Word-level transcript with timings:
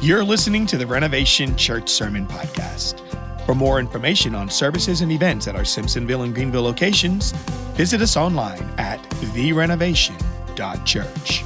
You're 0.00 0.24
listening 0.24 0.66
to 0.66 0.76
the 0.76 0.86
Renovation 0.86 1.56
Church 1.56 1.88
Sermon 1.88 2.26
Podcast. 2.26 3.00
For 3.44 3.54
more 3.54 3.80
information 3.80 4.34
on 4.34 4.50
services 4.50 5.00
and 5.00 5.10
events 5.10 5.48
at 5.48 5.56
our 5.56 5.62
Simpsonville 5.62 6.24
and 6.24 6.34
Greenville 6.34 6.62
locations, 6.62 7.32
visit 7.74 8.02
us 8.02 8.16
online 8.16 8.62
at 8.78 9.02
therenovation.church. 9.34 11.44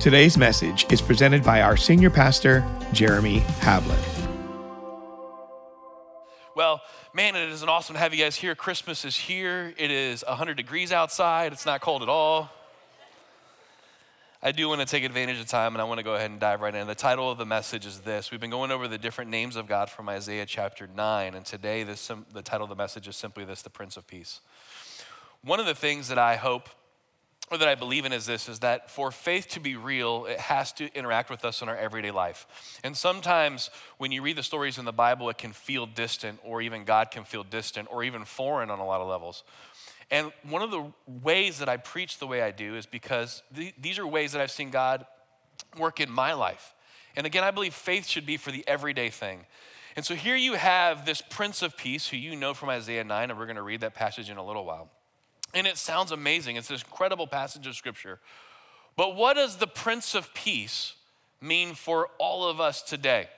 Today's 0.00 0.36
message 0.36 0.92
is 0.92 1.00
presented 1.00 1.44
by 1.44 1.62
our 1.62 1.76
senior 1.76 2.10
pastor, 2.10 2.64
Jeremy 2.92 3.40
Havlet. 3.60 3.98
Well, 6.56 6.80
man, 7.14 7.36
it 7.36 7.48
is 7.50 7.62
an 7.62 7.68
awesome 7.68 7.94
to 7.94 8.00
have 8.00 8.12
you 8.12 8.24
guys 8.24 8.36
here. 8.36 8.54
Christmas 8.54 9.04
is 9.04 9.16
here. 9.16 9.72
It 9.78 9.90
is 9.90 10.24
100 10.26 10.56
degrees 10.56 10.92
outside. 10.92 11.52
It's 11.52 11.66
not 11.66 11.80
cold 11.80 12.02
at 12.02 12.08
all. 12.08 12.50
I 14.42 14.52
do 14.52 14.70
want 14.70 14.80
to 14.80 14.86
take 14.86 15.04
advantage 15.04 15.38
of 15.38 15.44
time 15.48 15.74
and 15.74 15.82
I 15.82 15.84
want 15.84 15.98
to 15.98 16.02
go 16.02 16.14
ahead 16.14 16.30
and 16.30 16.40
dive 16.40 16.62
right 16.62 16.74
in. 16.74 16.86
The 16.86 16.94
title 16.94 17.30
of 17.30 17.36
the 17.36 17.44
message 17.44 17.84
is 17.84 18.00
this. 18.00 18.30
We've 18.30 18.40
been 18.40 18.48
going 18.48 18.70
over 18.70 18.88
the 18.88 18.96
different 18.96 19.30
names 19.30 19.54
of 19.54 19.66
God 19.66 19.90
from 19.90 20.08
Isaiah 20.08 20.46
chapter 20.46 20.86
9, 20.86 21.34
and 21.34 21.44
today 21.44 21.82
this, 21.82 22.10
the 22.32 22.40
title 22.40 22.64
of 22.64 22.70
the 22.70 22.74
message 22.74 23.06
is 23.06 23.16
simply 23.16 23.44
this 23.44 23.60
the 23.60 23.68
Prince 23.68 23.98
of 23.98 24.06
Peace. 24.06 24.40
One 25.42 25.60
of 25.60 25.66
the 25.66 25.74
things 25.74 26.08
that 26.08 26.16
I 26.16 26.36
hope 26.36 26.70
or 27.50 27.58
that 27.58 27.68
I 27.68 27.74
believe 27.74 28.04
in 28.04 28.12
is 28.12 28.26
this 28.26 28.48
is 28.48 28.60
that 28.60 28.90
for 28.90 29.10
faith 29.10 29.48
to 29.48 29.60
be 29.60 29.76
real, 29.76 30.26
it 30.26 30.38
has 30.38 30.72
to 30.74 30.92
interact 30.94 31.30
with 31.30 31.44
us 31.44 31.62
in 31.62 31.68
our 31.68 31.76
everyday 31.76 32.12
life. 32.12 32.46
And 32.84 32.96
sometimes 32.96 33.70
when 33.98 34.12
you 34.12 34.22
read 34.22 34.36
the 34.36 34.42
stories 34.42 34.78
in 34.78 34.84
the 34.84 34.92
Bible, 34.92 35.28
it 35.30 35.38
can 35.38 35.52
feel 35.52 35.86
distant, 35.86 36.38
or 36.44 36.62
even 36.62 36.84
God 36.84 37.10
can 37.10 37.24
feel 37.24 37.42
distant, 37.42 37.88
or 37.90 38.04
even 38.04 38.24
foreign 38.24 38.70
on 38.70 38.78
a 38.78 38.86
lot 38.86 39.00
of 39.00 39.08
levels. 39.08 39.42
And 40.12 40.32
one 40.48 40.62
of 40.62 40.70
the 40.70 40.92
ways 41.06 41.58
that 41.58 41.68
I 41.68 41.76
preach 41.76 42.18
the 42.18 42.26
way 42.26 42.42
I 42.42 42.50
do 42.50 42.76
is 42.76 42.86
because 42.86 43.42
th- 43.54 43.74
these 43.80 43.98
are 43.98 44.06
ways 44.06 44.32
that 44.32 44.40
I've 44.40 44.50
seen 44.50 44.70
God 44.70 45.06
work 45.78 46.00
in 46.00 46.10
my 46.10 46.32
life. 46.32 46.74
And 47.16 47.26
again, 47.26 47.44
I 47.44 47.50
believe 47.50 47.74
faith 47.74 48.06
should 48.06 48.26
be 48.26 48.36
for 48.36 48.50
the 48.50 48.64
everyday 48.66 49.10
thing. 49.10 49.46
And 49.96 50.04
so 50.04 50.14
here 50.14 50.36
you 50.36 50.54
have 50.54 51.04
this 51.04 51.20
Prince 51.20 51.62
of 51.62 51.76
Peace, 51.76 52.08
who 52.08 52.16
you 52.16 52.36
know 52.36 52.54
from 52.54 52.68
Isaiah 52.68 53.02
9, 53.02 53.30
and 53.30 53.38
we're 53.38 53.46
going 53.46 53.56
to 53.56 53.62
read 53.62 53.80
that 53.80 53.94
passage 53.94 54.30
in 54.30 54.36
a 54.36 54.44
little 54.44 54.64
while. 54.64 54.88
And 55.54 55.66
it 55.66 55.76
sounds 55.76 56.12
amazing. 56.12 56.56
It's 56.56 56.68
this 56.68 56.82
incredible 56.82 57.26
passage 57.26 57.66
of 57.66 57.74
Scripture. 57.74 58.20
But 58.96 59.16
what 59.16 59.34
does 59.34 59.56
the 59.56 59.66
Prince 59.66 60.14
of 60.14 60.32
Peace 60.34 60.94
mean 61.40 61.74
for 61.74 62.08
all 62.18 62.48
of 62.48 62.60
us 62.60 62.82
today? 62.82 63.28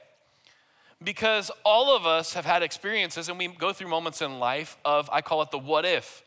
Because 1.03 1.51
all 1.65 1.97
of 1.97 2.07
us 2.07 2.35
have 2.35 2.45
had 2.45 2.63
experiences, 2.63 3.29
and 3.29 3.39
we 3.39 3.49
go 3.49 3.73
through 3.73 3.89
moments 3.89 4.23
in 4.23 4.39
life 4.39 4.77
of, 4.85 5.09
I 5.13 5.21
call 5.21 5.43
it 5.43 5.51
the 5.51 5.59
what 5.59 5.85
if. 5.85 6.23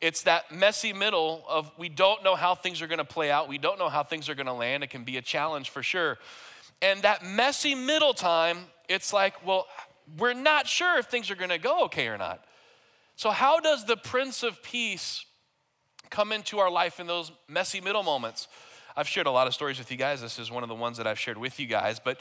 It's 0.00 0.22
that 0.24 0.52
messy 0.52 0.92
middle 0.92 1.42
of 1.48 1.70
we 1.78 1.88
don't 1.88 2.22
know 2.22 2.34
how 2.34 2.54
things 2.54 2.82
are 2.82 2.86
to 2.98 3.04
play 3.04 3.30
out. 3.30 3.48
We 3.48 3.56
don't 3.58 3.78
know 3.78 3.88
how 3.88 4.02
things 4.02 4.28
are 4.28 4.34
to 4.34 4.52
land. 4.52 4.84
It 4.84 4.90
can 4.90 5.04
be 5.04 5.16
a 5.16 5.22
challenge 5.22 5.70
for 5.70 5.82
sure. 5.82 6.18
And 6.82 7.00
that 7.02 7.24
messy 7.24 7.74
middle 7.74 8.12
time, 8.12 8.58
it's 8.88 9.12
like, 9.12 9.46
well, 9.46 9.66
we're 10.18 10.34
not 10.34 10.66
sure 10.66 10.98
if 10.98 11.06
things 11.06 11.30
are 11.30 11.34
to 11.50 11.58
go 11.58 11.84
okay 11.84 12.08
or 12.08 12.18
not. 12.18 12.44
So, 13.16 13.30
how 13.30 13.60
does 13.60 13.86
the 13.86 13.96
Prince 13.96 14.42
of 14.42 14.62
Peace 14.62 15.24
come 16.10 16.32
into 16.32 16.58
our 16.58 16.70
life 16.70 17.00
in 17.00 17.06
those 17.06 17.32
messy 17.48 17.80
middle 17.80 18.02
moments? 18.02 18.46
I've 18.94 19.08
shared 19.08 19.26
a 19.26 19.30
lot 19.30 19.46
of 19.46 19.54
stories 19.54 19.78
with 19.78 19.90
you 19.90 19.96
guys. 19.96 20.20
This 20.20 20.38
is 20.38 20.50
one 20.50 20.62
of 20.62 20.68
the 20.68 20.74
ones 20.74 20.98
that 20.98 21.06
I've 21.06 21.18
shared 21.18 21.38
with 21.38 21.58
you 21.58 21.66
guys. 21.66 21.98
But 21.98 22.20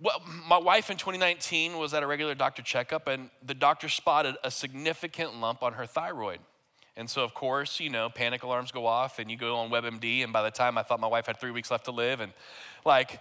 well, 0.00 0.22
my 0.46 0.56
wife 0.56 0.88
in 0.88 0.96
2019 0.96 1.76
was 1.78 1.94
at 1.94 2.04
a 2.04 2.06
regular 2.06 2.36
doctor 2.36 2.62
checkup, 2.62 3.08
and 3.08 3.30
the 3.44 3.54
doctor 3.54 3.88
spotted 3.88 4.36
a 4.44 4.52
significant 4.52 5.40
lump 5.40 5.64
on 5.64 5.72
her 5.72 5.84
thyroid. 5.84 6.38
And 6.96 7.10
so, 7.10 7.24
of 7.24 7.34
course, 7.34 7.80
you 7.80 7.90
know, 7.90 8.08
panic 8.08 8.44
alarms 8.44 8.70
go 8.70 8.86
off, 8.86 9.18
and 9.18 9.32
you 9.32 9.36
go 9.36 9.56
on 9.56 9.70
WebMD, 9.70 10.22
and 10.22 10.32
by 10.32 10.42
the 10.42 10.50
time 10.52 10.78
I 10.78 10.84
thought 10.84 11.00
my 11.00 11.08
wife 11.08 11.26
had 11.26 11.40
three 11.40 11.50
weeks 11.50 11.72
left 11.72 11.86
to 11.86 11.90
live, 11.90 12.20
and 12.20 12.32
like, 12.84 13.20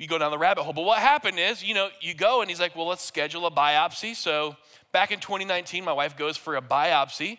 you 0.00 0.06
go 0.06 0.16
down 0.16 0.30
the 0.30 0.38
rabbit 0.38 0.62
hole. 0.62 0.72
But 0.72 0.84
what 0.84 0.98
happened 0.98 1.38
is, 1.38 1.62
you 1.62 1.74
know, 1.74 1.90
you 2.00 2.14
go, 2.14 2.40
and 2.40 2.48
he's 2.48 2.58
like, 2.58 2.74
well, 2.74 2.86
let's 2.86 3.04
schedule 3.04 3.44
a 3.44 3.50
biopsy. 3.50 4.16
So, 4.16 4.56
back 4.92 5.12
in 5.12 5.20
2019, 5.20 5.84
my 5.84 5.92
wife 5.92 6.16
goes 6.16 6.38
for 6.38 6.56
a 6.56 6.62
biopsy, 6.62 7.38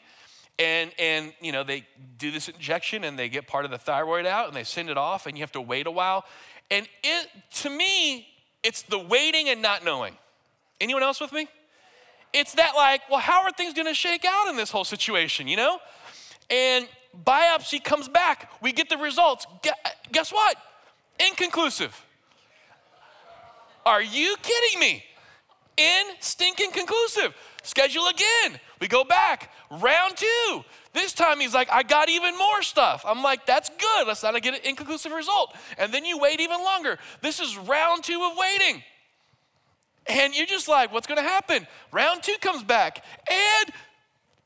and 0.60 0.92
and 1.00 1.34
you 1.42 1.52
know, 1.52 1.64
they 1.64 1.88
do 2.20 2.30
this 2.30 2.50
injection, 2.50 3.04
and 3.04 3.18
they 3.18 3.30
get 3.30 3.48
part 3.48 3.66
of 3.66 3.72
the 3.72 3.80
thyroid 3.80 4.28
out, 4.28 4.48
and 4.48 4.56
they 4.56 4.64
send 4.64 4.92
it 4.92 4.98
off, 4.98 5.26
and 5.26 5.36
you 5.36 5.42
have 5.42 5.52
to 5.54 5.62
wait 5.62 5.88
a 5.88 5.92
while. 5.92 6.24
And 6.70 6.88
it, 7.04 7.28
to 7.62 7.70
me, 7.72 8.28
it's 8.62 8.84
the 8.84 9.00
waiting 9.00 9.50
and 9.50 9.60
not 9.60 9.84
knowing. 9.84 10.16
Anyone 10.80 11.02
else 11.02 11.20
with 11.20 11.34
me? 11.34 11.48
It's 12.32 12.54
that 12.54 12.74
like, 12.76 13.02
well, 13.10 13.20
how 13.20 13.42
are 13.42 13.52
things 13.52 13.74
gonna 13.74 13.96
shake 13.96 14.24
out 14.24 14.50
in 14.50 14.56
this 14.56 14.70
whole 14.70 14.86
situation, 14.86 15.48
you 15.48 15.58
know? 15.58 15.80
And 16.50 16.88
biopsy 17.26 17.84
comes 17.84 18.08
back, 18.08 18.52
we 18.62 18.72
get 18.72 18.88
the 18.88 18.98
results. 18.98 19.48
Guess 20.12 20.32
what? 20.32 20.58
Inconclusive. 21.20 22.06
Are 23.86 24.02
you 24.02 24.36
kidding 24.42 24.80
me? 24.80 25.04
In 25.78 26.04
stinking 26.20 26.72
conclusive. 26.72 27.34
Schedule 27.64 28.08
again. 28.08 28.60
We 28.80 28.88
go 28.88 29.04
back. 29.04 29.52
Round 29.70 30.18
two. 30.18 30.64
This 30.94 31.14
time 31.14 31.40
he's 31.40 31.54
like, 31.54 31.70
I 31.72 31.84
got 31.84 32.10
even 32.10 32.38
more 32.38 32.62
stuff. 32.62 33.04
I'm 33.08 33.24
like, 33.24 33.46
that's 33.46 33.70
good. 33.70 34.08
Let's 34.08 34.24
not 34.24 34.40
get 34.42 34.54
an 34.54 34.62
inconclusive 34.64 35.12
result. 35.12 35.56
And 35.78 35.94
then 35.94 36.04
you 36.06 36.18
wait 36.18 36.40
even 36.40 36.60
longer. 36.60 36.98
This 37.22 37.40
is 37.40 37.58
round 37.58 38.04
two 38.04 38.22
of 38.24 38.38
waiting. 38.38 38.84
And 40.08 40.36
you're 40.36 40.48
just 40.48 40.68
like, 40.68 40.92
what's 40.92 41.08
going 41.08 41.22
to 41.22 41.28
happen? 41.28 41.68
Round 41.92 42.22
two 42.22 42.36
comes 42.42 42.64
back 42.64 43.04
and 43.30 43.74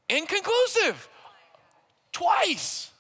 inconclusive 0.09 1.09
twice. 2.11 2.91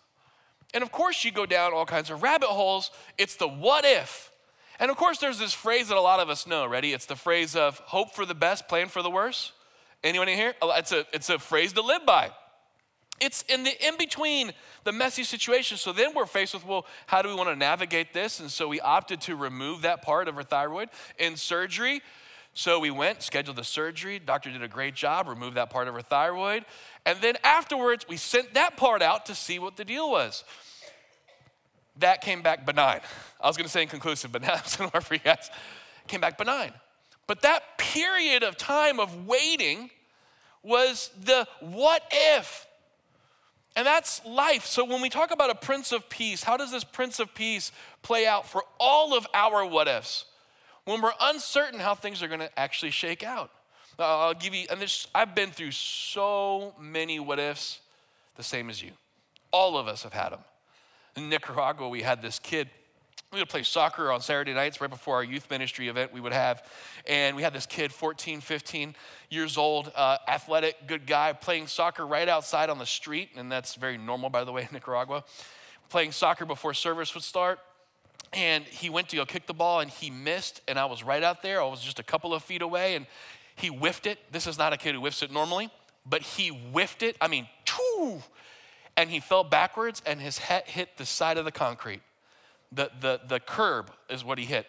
And 0.73 0.83
of 0.83 0.91
course, 0.91 1.23
you 1.23 1.31
go 1.31 1.45
down 1.45 1.73
all 1.73 1.85
kinds 1.85 2.09
of 2.09 2.23
rabbit 2.23 2.49
holes. 2.49 2.91
It's 3.17 3.35
the 3.35 3.47
what 3.47 3.85
if. 3.85 4.31
And 4.79 4.91
of 4.91 4.97
course, 4.97 5.19
there's 5.19 5.39
this 5.39 5.53
phrase 5.53 5.87
that 5.87 5.97
a 5.97 6.01
lot 6.01 6.19
of 6.19 6.29
us 6.29 6.45
know. 6.45 6.65
Ready? 6.65 6.93
It's 6.93 7.05
the 7.05 7.15
phrase 7.15 7.55
of 7.55 7.79
hope 7.79 8.13
for 8.13 8.25
the 8.25 8.35
best, 8.35 8.67
plan 8.67 8.87
for 8.87 9.01
the 9.01 9.09
worst. 9.09 9.53
Anyone 10.03 10.29
in 10.29 10.37
here? 10.37 10.53
Oh, 10.61 10.71
it's 10.75 10.91
a, 10.91 11.05
it's 11.13 11.29
a 11.29 11.39
phrase 11.39 11.73
to 11.73 11.81
live 11.81 12.05
by. 12.05 12.31
It's 13.21 13.43
in 13.43 13.63
the 13.63 13.87
in 13.87 13.97
between 13.97 14.51
the 14.83 14.91
messy 14.91 15.23
situation. 15.23 15.77
So 15.77 15.93
then 15.93 16.13
we're 16.13 16.25
faced 16.25 16.53
with, 16.53 16.65
well, 16.65 16.85
how 17.07 17.21
do 17.21 17.29
we 17.29 17.35
want 17.35 17.49
to 17.49 17.55
navigate 17.55 18.13
this? 18.13 18.39
And 18.39 18.51
so 18.51 18.67
we 18.67 18.81
opted 18.81 19.21
to 19.21 19.35
remove 19.35 19.83
that 19.83 20.01
part 20.01 20.27
of 20.27 20.35
her 20.35 20.43
thyroid 20.43 20.89
in 21.17 21.37
surgery. 21.37 22.01
So 22.53 22.79
we 22.79 22.91
went, 22.91 23.21
scheduled 23.21 23.57
the 23.57 23.63
surgery. 23.63 24.19
Doctor 24.19 24.49
did 24.51 24.63
a 24.63 24.67
great 24.67 24.95
job, 24.95 25.27
removed 25.27 25.57
that 25.57 25.69
part 25.69 25.87
of 25.87 25.93
her 25.93 26.01
thyroid. 26.01 26.65
And 27.05 27.19
then 27.21 27.35
afterwards, 27.43 28.05
we 28.07 28.17
sent 28.17 28.53
that 28.53 28.77
part 28.77 29.01
out 29.01 29.25
to 29.27 29.35
see 29.35 29.59
what 29.59 29.77
the 29.77 29.85
deal 29.85 30.09
was. 30.09 30.43
That 31.99 32.21
came 32.21 32.41
back 32.41 32.65
benign. 32.65 33.01
I 33.39 33.47
was 33.47 33.57
gonna 33.57 33.69
say 33.69 33.83
inconclusive, 33.83 34.31
but 34.31 34.41
now 34.43 34.55
it's 34.55 34.75
gonna 34.75 34.91
work 34.93 35.03
for 35.03 35.13
you 35.13 35.21
guys. 35.21 35.49
Came 36.07 36.21
back 36.21 36.37
benign. 36.37 36.71
But 37.27 37.41
that 37.41 37.77
period 37.77 38.43
of 38.43 38.57
time 38.57 38.99
of 38.99 39.25
waiting 39.25 39.89
was 40.61 41.09
the 41.23 41.47
what 41.59 42.03
if. 42.11 42.67
And 43.75 43.85
that's 43.85 44.23
life. 44.25 44.65
So 44.65 44.85
when 44.85 45.01
we 45.01 45.09
talk 45.09 45.31
about 45.31 45.49
a 45.49 45.55
prince 45.55 45.91
of 45.91 46.07
peace, 46.09 46.43
how 46.43 46.55
does 46.55 46.71
this 46.71 46.83
prince 46.83 47.19
of 47.19 47.33
peace 47.33 47.71
play 48.03 48.25
out 48.25 48.47
for 48.47 48.63
all 48.79 49.17
of 49.17 49.27
our 49.33 49.65
what 49.65 49.87
ifs? 49.87 50.25
when 50.85 51.01
we're 51.01 51.13
uncertain 51.19 51.79
how 51.79 51.95
things 51.95 52.23
are 52.23 52.27
to 52.27 52.59
actually 52.59 52.91
shake 52.91 53.23
out. 53.23 53.51
I'll 53.97 54.33
give 54.33 54.53
you, 54.53 54.67
and 54.69 54.79
this, 54.79 55.07
I've 55.13 55.35
been 55.35 55.51
through 55.51 55.71
so 55.71 56.73
many 56.79 57.19
what 57.19 57.39
ifs, 57.39 57.79
the 58.35 58.43
same 58.43 58.69
as 58.69 58.81
you. 58.81 58.91
All 59.51 59.77
of 59.77 59.87
us 59.87 60.03
have 60.03 60.13
had 60.13 60.29
them. 60.29 60.41
In 61.15 61.29
Nicaragua, 61.29 61.87
we 61.87 62.01
had 62.01 62.21
this 62.21 62.39
kid. 62.39 62.69
We 63.31 63.39
would 63.39 63.49
play 63.49 63.63
soccer 63.63 64.11
on 64.11 64.21
Saturday 64.21 64.53
nights 64.53 64.81
right 64.81 64.89
before 64.89 65.15
our 65.15 65.23
youth 65.23 65.49
ministry 65.49 65.87
event 65.87 66.13
we 66.13 66.19
would 66.19 66.33
have. 66.33 66.63
And 67.07 67.35
we 67.35 67.41
had 67.41 67.53
this 67.53 67.65
kid, 67.65 67.91
14, 67.91 68.41
15 68.41 68.95
years 69.29 69.57
old, 69.57 69.91
uh, 69.95 70.17
athletic, 70.27 70.87
good 70.87 71.05
guy, 71.07 71.33
playing 71.33 71.67
soccer 71.67 72.05
right 72.05 72.27
outside 72.27 72.69
on 72.69 72.79
the 72.79 72.85
street. 72.85 73.29
And 73.35 73.51
that's 73.51 73.75
very 73.75 73.97
normal, 73.97 74.29
by 74.29 74.43
the 74.43 74.51
way, 74.51 74.63
in 74.63 74.69
Nicaragua. 74.71 75.23
Playing 75.89 76.11
soccer 76.11 76.45
before 76.45 76.73
service 76.73 77.13
would 77.13 77.23
start 77.23 77.59
and 78.33 78.65
he 78.65 78.89
went 78.89 79.09
to 79.09 79.15
go 79.15 79.25
kick 79.25 79.47
the 79.47 79.53
ball 79.53 79.79
and 79.79 79.89
he 79.89 80.09
missed 80.09 80.61
and 80.67 80.77
i 80.77 80.85
was 80.85 81.03
right 81.03 81.23
out 81.23 81.41
there 81.41 81.61
i 81.61 81.65
was 81.65 81.81
just 81.81 81.99
a 81.99 82.03
couple 82.03 82.33
of 82.33 82.43
feet 82.43 82.61
away 82.61 82.95
and 82.95 83.05
he 83.55 83.67
whiffed 83.67 84.05
it 84.05 84.19
this 84.31 84.47
is 84.47 84.57
not 84.57 84.73
a 84.73 84.77
kid 84.77 84.93
who 84.93 84.99
whiffs 84.99 85.23
it 85.23 85.31
normally 85.31 85.69
but 86.05 86.21
he 86.21 86.49
whiffed 86.49 87.03
it 87.03 87.15
i 87.21 87.27
mean 87.27 87.47
choo, 87.63 88.21
and 88.97 89.09
he 89.09 89.19
fell 89.19 89.43
backwards 89.43 90.01
and 90.05 90.21
his 90.21 90.37
head 90.37 90.63
hit 90.65 90.97
the 90.97 91.05
side 91.05 91.37
of 91.37 91.45
the 91.45 91.51
concrete 91.51 92.01
the, 92.71 92.89
the, 92.99 93.21
the 93.27 93.39
curb 93.39 93.91
is 94.09 94.23
what 94.23 94.37
he 94.37 94.45
hit 94.45 94.67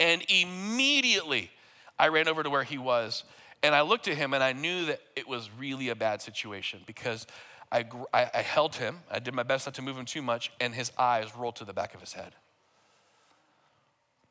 and 0.00 0.22
immediately 0.28 1.50
i 1.98 2.08
ran 2.08 2.28
over 2.28 2.42
to 2.42 2.50
where 2.50 2.64
he 2.64 2.78
was 2.78 3.24
and 3.62 3.74
i 3.74 3.80
looked 3.80 4.08
at 4.08 4.16
him 4.16 4.34
and 4.34 4.42
i 4.42 4.52
knew 4.52 4.86
that 4.86 5.00
it 5.14 5.28
was 5.28 5.50
really 5.58 5.88
a 5.88 5.94
bad 5.94 6.22
situation 6.22 6.80
because 6.86 7.26
I, 7.72 7.84
I, 8.14 8.30
I 8.34 8.42
held 8.42 8.76
him 8.76 9.00
i 9.10 9.18
did 9.18 9.34
my 9.34 9.42
best 9.42 9.66
not 9.66 9.74
to 9.74 9.82
move 9.82 9.96
him 9.96 10.06
too 10.06 10.22
much 10.22 10.50
and 10.60 10.74
his 10.74 10.92
eyes 10.98 11.26
rolled 11.36 11.56
to 11.56 11.64
the 11.64 11.72
back 11.72 11.94
of 11.94 12.00
his 12.00 12.12
head 12.12 12.32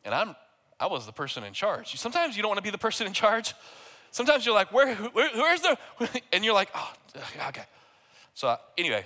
and 0.06 0.14
I'm, 0.14 0.36
I 0.80 0.86
was 0.86 1.06
the 1.06 1.12
person 1.12 1.44
in 1.44 1.54
charge. 1.54 2.00
Sometimes 2.00 2.38
you 2.38 2.44
don't 2.44 2.50
want 2.50 2.60
to 2.60 2.64
be 2.64 2.70
the 2.70 2.78
person 2.78 3.08
in 3.08 3.14
charge. 3.14 3.56
Sometimes 4.12 4.46
you're 4.46 4.56
like, 4.56 4.72
Where, 4.72 4.96
where 4.96 5.30
where's 5.34 5.62
the, 5.62 5.78
and 6.32 6.46
you're 6.46 6.54
like, 6.54 6.70
oh, 6.76 6.94
okay. 7.50 7.64
So 8.36 8.50
uh, 8.50 8.58
anyway, 8.78 9.06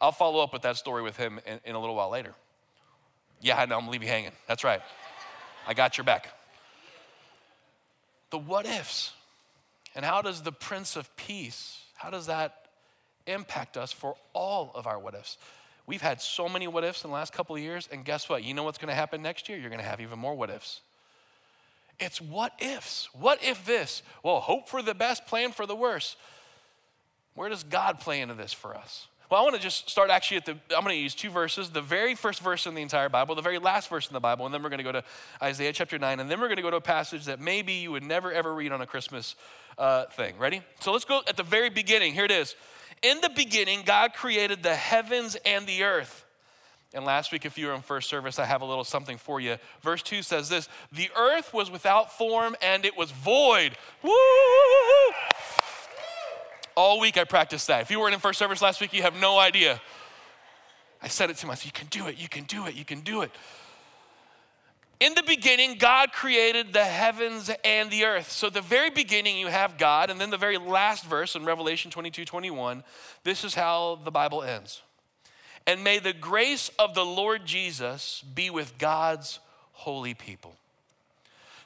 I'll 0.00 0.12
follow 0.12 0.42
up 0.42 0.52
with 0.52 0.62
that 0.62 0.76
story 0.76 1.02
with 1.02 1.16
him 1.16 1.40
in, 1.44 1.60
in 1.64 1.74
a 1.74 1.78
little 1.80 1.94
while 1.94 2.08
later. 2.08 2.34
Yeah, 3.42 3.60
I 3.60 3.66
know, 3.66 3.78
I'm 3.78 3.88
leaving 3.88 4.08
you 4.08 4.14
hanging. 4.14 4.32
That's 4.46 4.64
right. 4.64 4.80
I 5.66 5.74
got 5.74 5.98
your 5.98 6.04
back. 6.04 6.30
The 8.30 8.38
what 8.38 8.66
ifs. 8.66 9.12
And 9.94 10.04
how 10.04 10.22
does 10.22 10.42
the 10.42 10.52
Prince 10.52 10.96
of 10.96 11.14
Peace, 11.16 11.80
how 11.96 12.10
does 12.10 12.26
that 12.26 12.66
impact 13.26 13.76
us 13.76 13.92
for 13.92 14.14
all 14.32 14.70
of 14.74 14.86
our 14.86 14.98
what 14.98 15.14
ifs? 15.14 15.36
We've 15.86 16.00
had 16.00 16.20
so 16.20 16.48
many 16.48 16.68
what 16.68 16.84
ifs 16.84 17.02
in 17.02 17.10
the 17.10 17.14
last 17.14 17.32
couple 17.32 17.56
of 17.56 17.62
years, 17.62 17.88
and 17.90 18.04
guess 18.04 18.28
what? 18.28 18.44
You 18.44 18.54
know 18.54 18.62
what's 18.62 18.78
gonna 18.78 18.94
happen 18.94 19.20
next 19.20 19.48
year? 19.48 19.58
You're 19.58 19.70
gonna 19.70 19.82
have 19.82 20.00
even 20.00 20.18
more 20.18 20.34
what 20.34 20.48
ifs. 20.48 20.80
It's 21.98 22.20
what 22.20 22.52
ifs. 22.60 23.08
What 23.12 23.42
if 23.42 23.66
this? 23.66 24.02
Well, 24.22 24.40
hope 24.40 24.68
for 24.68 24.80
the 24.80 24.94
best, 24.94 25.26
plan 25.26 25.50
for 25.50 25.66
the 25.66 25.74
worst. 25.74 26.16
Where 27.34 27.48
does 27.48 27.64
God 27.64 28.00
play 28.00 28.20
into 28.20 28.34
this 28.34 28.52
for 28.52 28.76
us? 28.76 29.06
Well, 29.30 29.40
I 29.40 29.44
want 29.44 29.54
to 29.54 29.62
just 29.62 29.88
start 29.88 30.10
actually 30.10 30.38
at 30.38 30.46
the, 30.46 30.52
I'm 30.76 30.82
going 30.82 30.96
to 30.96 31.00
use 31.00 31.14
two 31.14 31.30
verses, 31.30 31.70
the 31.70 31.80
very 31.80 32.16
first 32.16 32.42
verse 32.42 32.66
in 32.66 32.74
the 32.74 32.82
entire 32.82 33.08
Bible, 33.08 33.36
the 33.36 33.42
very 33.42 33.60
last 33.60 33.88
verse 33.88 34.08
in 34.08 34.12
the 34.12 34.18
Bible, 34.18 34.44
and 34.44 34.52
then 34.52 34.60
we're 34.60 34.70
going 34.70 34.78
to 34.78 34.84
go 34.84 34.90
to 34.90 35.04
Isaiah 35.40 35.72
chapter 35.72 36.00
9, 36.00 36.18
and 36.18 36.28
then 36.28 36.40
we're 36.40 36.48
going 36.48 36.56
to 36.56 36.62
go 36.62 36.70
to 36.70 36.78
a 36.78 36.80
passage 36.80 37.26
that 37.26 37.38
maybe 37.38 37.74
you 37.74 37.92
would 37.92 38.02
never 38.02 38.32
ever 38.32 38.52
read 38.52 38.72
on 38.72 38.80
a 38.80 38.86
Christmas 38.86 39.36
uh, 39.78 40.06
thing. 40.06 40.34
Ready? 40.36 40.62
So 40.80 40.90
let's 40.90 41.04
go 41.04 41.20
at 41.28 41.36
the 41.36 41.44
very 41.44 41.70
beginning. 41.70 42.12
Here 42.12 42.24
it 42.24 42.32
is. 42.32 42.56
In 43.02 43.20
the 43.20 43.30
beginning, 43.30 43.82
God 43.84 44.14
created 44.14 44.64
the 44.64 44.74
heavens 44.74 45.36
and 45.46 45.64
the 45.64 45.84
earth. 45.84 46.24
And 46.92 47.04
last 47.04 47.30
week, 47.30 47.46
if 47.46 47.56
you 47.56 47.68
were 47.68 47.74
in 47.74 47.82
first 47.82 48.08
service, 48.08 48.40
I 48.40 48.46
have 48.46 48.62
a 48.62 48.64
little 48.64 48.82
something 48.82 49.16
for 49.16 49.40
you. 49.40 49.58
Verse 49.80 50.02
2 50.02 50.22
says 50.22 50.48
this 50.48 50.68
The 50.90 51.08
earth 51.16 51.54
was 51.54 51.70
without 51.70 52.12
form 52.12 52.56
and 52.60 52.84
it 52.84 52.96
was 52.96 53.12
void. 53.12 53.76
Woo! 54.02 54.10
All 56.76 57.00
week 57.00 57.18
I 57.18 57.24
practiced 57.24 57.66
that. 57.68 57.82
If 57.82 57.90
you 57.90 58.00
weren't 58.00 58.14
in 58.14 58.20
first 58.20 58.38
service 58.38 58.62
last 58.62 58.80
week, 58.80 58.92
you 58.92 59.02
have 59.02 59.14
no 59.20 59.38
idea. 59.38 59.80
I 61.02 61.08
said 61.08 61.30
it 61.30 61.36
to 61.38 61.46
myself, 61.46 61.66
you 61.66 61.72
can 61.72 61.88
do 61.88 62.08
it, 62.08 62.18
you 62.18 62.28
can 62.28 62.44
do 62.44 62.66
it, 62.66 62.74
you 62.74 62.84
can 62.84 63.00
do 63.00 63.22
it. 63.22 63.30
In 65.00 65.14
the 65.14 65.22
beginning, 65.22 65.78
God 65.78 66.12
created 66.12 66.74
the 66.74 66.84
heavens 66.84 67.50
and 67.64 67.90
the 67.90 68.04
earth. 68.04 68.30
So, 68.30 68.50
the 68.50 68.60
very 68.60 68.90
beginning, 68.90 69.38
you 69.38 69.46
have 69.46 69.78
God, 69.78 70.10
and 70.10 70.20
then 70.20 70.28
the 70.28 70.36
very 70.36 70.58
last 70.58 71.06
verse 71.06 71.34
in 71.34 71.46
Revelation 71.46 71.90
22 71.90 72.26
21, 72.26 72.84
this 73.24 73.42
is 73.42 73.54
how 73.54 73.98
the 74.04 74.10
Bible 74.10 74.42
ends. 74.42 74.82
And 75.66 75.82
may 75.82 76.00
the 76.00 76.12
grace 76.12 76.70
of 76.78 76.94
the 76.94 77.04
Lord 77.04 77.46
Jesus 77.46 78.22
be 78.34 78.50
with 78.50 78.76
God's 78.76 79.38
holy 79.72 80.12
people. 80.12 80.54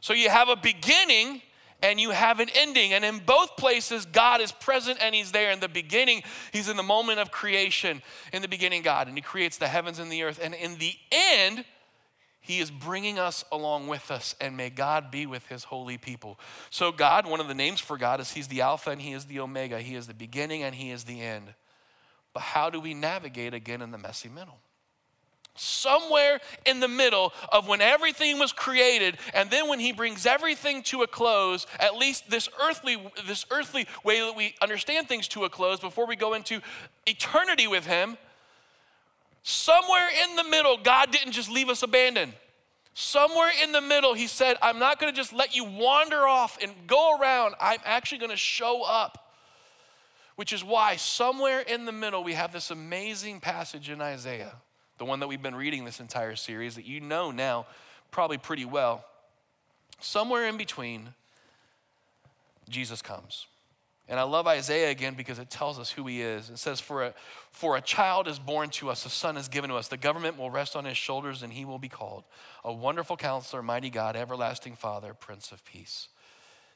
So, 0.01 0.13
you 0.13 0.31
have 0.31 0.49
a 0.49 0.57
beginning 0.57 1.43
and 1.85 2.01
you 2.01 2.11
have 2.11 2.41
an 2.41 2.49
ending. 2.55 2.95
And 2.95 3.05
in 3.05 3.19
both 3.19 3.57
places, 3.57 4.07
God 4.07 4.41
is 4.41 4.51
present 4.51 4.99
and 5.03 5.15
He's 5.15 5.33
there. 5.33 5.51
In 5.51 5.61
the 5.61 5.69
beginning, 5.69 6.23
He's 6.51 6.69
in 6.69 6.77
the 6.79 6.83
moment 6.83 7.21
of 7.21 7.31
creation. 7.31 8.03
In 8.33 8.43
the 8.43 8.49
beginning, 8.49 8.83
God, 8.83 9.07
and 9.07 9.17
He 9.17 9.23
creates 9.23 9.59
the 9.59 9.69
heavens 9.69 9.99
and 9.99 10.11
the 10.11 10.23
earth. 10.23 10.41
And 10.43 10.55
in 10.55 10.79
the 10.79 10.95
end, 11.13 11.65
He 12.41 12.59
is 12.59 12.71
bringing 12.71 13.19
us 13.19 13.45
along 13.53 13.89
with 13.89 14.11
us, 14.11 14.35
and 14.41 14.57
may 14.57 14.71
God 14.71 15.11
be 15.11 15.27
with 15.27 15.47
His 15.49 15.65
holy 15.65 15.99
people. 15.99 16.41
So, 16.71 16.91
God, 16.91 17.27
one 17.27 17.41
of 17.41 17.49
the 17.49 17.55
names 17.55 17.81
for 17.81 17.99
God 17.99 18.19
is 18.19 18.33
He's 18.33 18.49
the 18.49 18.63
Alpha 18.63 18.91
and 18.91 19.03
He 19.03 19.13
is 19.13 19.27
the 19.27 19.41
Omega. 19.41 19.79
He 19.79 19.95
is 19.95 20.07
the 20.07 20.15
beginning 20.15 20.63
and 20.63 20.75
He 20.75 20.91
is 20.91 21.05
the 21.05 21.21
end. 21.21 21.53
But 22.33 22.41
how 22.41 22.71
do 22.71 22.81
we 22.81 22.95
navigate 22.95 23.53
again 23.53 23.83
in 23.83 23.91
the 23.91 23.99
messy 23.99 24.31
middle? 24.31 24.59
Somewhere 25.57 26.41
in 26.67 26.81
the 26.81 26.89
middle 26.89 27.33
of 27.53 27.69
when 27.69 27.81
everything 27.81 28.39
was 28.39 28.53
created 28.53 29.17
and 29.33 29.51
then 29.51 29.69
when 29.69 29.79
he 29.79 29.93
brings 29.93 30.27
everything 30.27 30.83
to 30.83 31.03
a 31.03 31.07
close 31.07 31.67
at 31.79 31.95
least 31.95 32.29
this 32.29 32.49
earthly 32.61 32.97
this 33.27 33.47
earthly 33.53 33.87
way 34.03 34.21
that 34.21 34.35
we 34.37 34.55
understand 34.61 35.09
things 35.09 35.29
to 35.29 35.45
a 35.45 35.49
close 35.49 35.79
before 35.79 36.07
we 36.07 36.17
go 36.17 36.35
into 36.35 36.61
eternity 37.07 37.69
with 37.69 37.87
him 37.87 38.17
somewhere 39.45 40.09
in 40.25 40.35
the 40.35 40.45
middle 40.45 40.77
god 40.77 41.13
didn't 41.13 41.33
just 41.33 41.51
leave 41.51 41.69
us 41.69 41.83
abandoned. 41.83 42.33
Somewhere 42.97 43.51
in 43.61 43.73
the 43.73 43.81
middle 43.81 44.15
he 44.15 44.27
said 44.27 44.57
i'm 44.61 44.79
not 44.79 44.99
going 44.99 45.13
to 45.13 45.17
just 45.17 45.33
let 45.33 45.55
you 45.55 45.65
wander 45.65 46.27
off 46.27 46.59
and 46.61 46.73
go 46.87 47.17
around. 47.19 47.55
I'm 47.61 47.81
actually 47.85 48.19
going 48.19 48.31
to 48.31 48.37
show 48.37 48.83
up. 48.83 49.21
Which 50.37 50.53
is 50.53 50.65
why 50.65 50.97
somewhere 50.97 51.61
in 51.61 51.85
the 51.85 51.93
middle 51.93 52.25
we 52.25 52.33
have 52.33 52.53
this 52.53 52.73
amazing 52.73 53.39
passage 53.39 53.89
in 53.89 54.01
isaiah 54.01 54.55
the 54.99 55.05
one 55.05 55.21
that 55.21 55.29
we've 55.29 55.43
been 55.43 55.55
reading 55.55 55.85
this 55.85 56.01
entire 56.01 56.37
series 56.37 56.77
that 56.77 56.85
you 56.85 57.01
know 57.01 57.31
now 57.31 57.67
probably 58.11 58.39
pretty 58.39 58.65
well. 58.65 59.05
Somewhere 60.01 60.47
in 60.47 60.57
between, 60.57 61.15
Jesus 62.69 63.03
comes. 63.03 63.47
And 64.07 64.21
I 64.21 64.25
love 64.25 64.47
Isaiah 64.47 64.91
again 64.91 65.15
because 65.15 65.39
it 65.39 65.49
tells 65.49 65.79
us 65.79 65.91
who 65.91 66.07
he 66.07 66.21
is. 66.21 66.51
It 66.51 66.59
says, 66.59 66.79
for 66.79 67.05
a, 67.05 67.15
for 67.51 67.77
a 67.77 67.81
child 67.81 68.29
is 68.29 68.39
born 68.39 68.69
to 68.71 68.91
us, 68.91 69.07
a 69.07 69.09
son 69.09 69.39
is 69.39 69.49
given 69.49 69.71
to 69.71 69.77
us. 69.77 69.89
The 69.89 69.97
government 69.97 70.39
will 70.39 70.51
rest 70.51 70.77
on 70.77 70.85
his 70.85 70.99
shoulders, 70.99 71.43
and 71.43 71.53
he 71.53 71.65
will 71.65 71.79
be 71.79 71.89
called 71.89 72.25
a 72.63 72.73
wonderful 72.73 73.17
counselor, 73.17 73.63
mighty 73.63 73.89
God, 73.89 74.15
everlasting 74.15 74.77
Father, 74.77 75.15
Prince 75.15 75.53
of 75.53 75.65
Peace. 75.65 76.09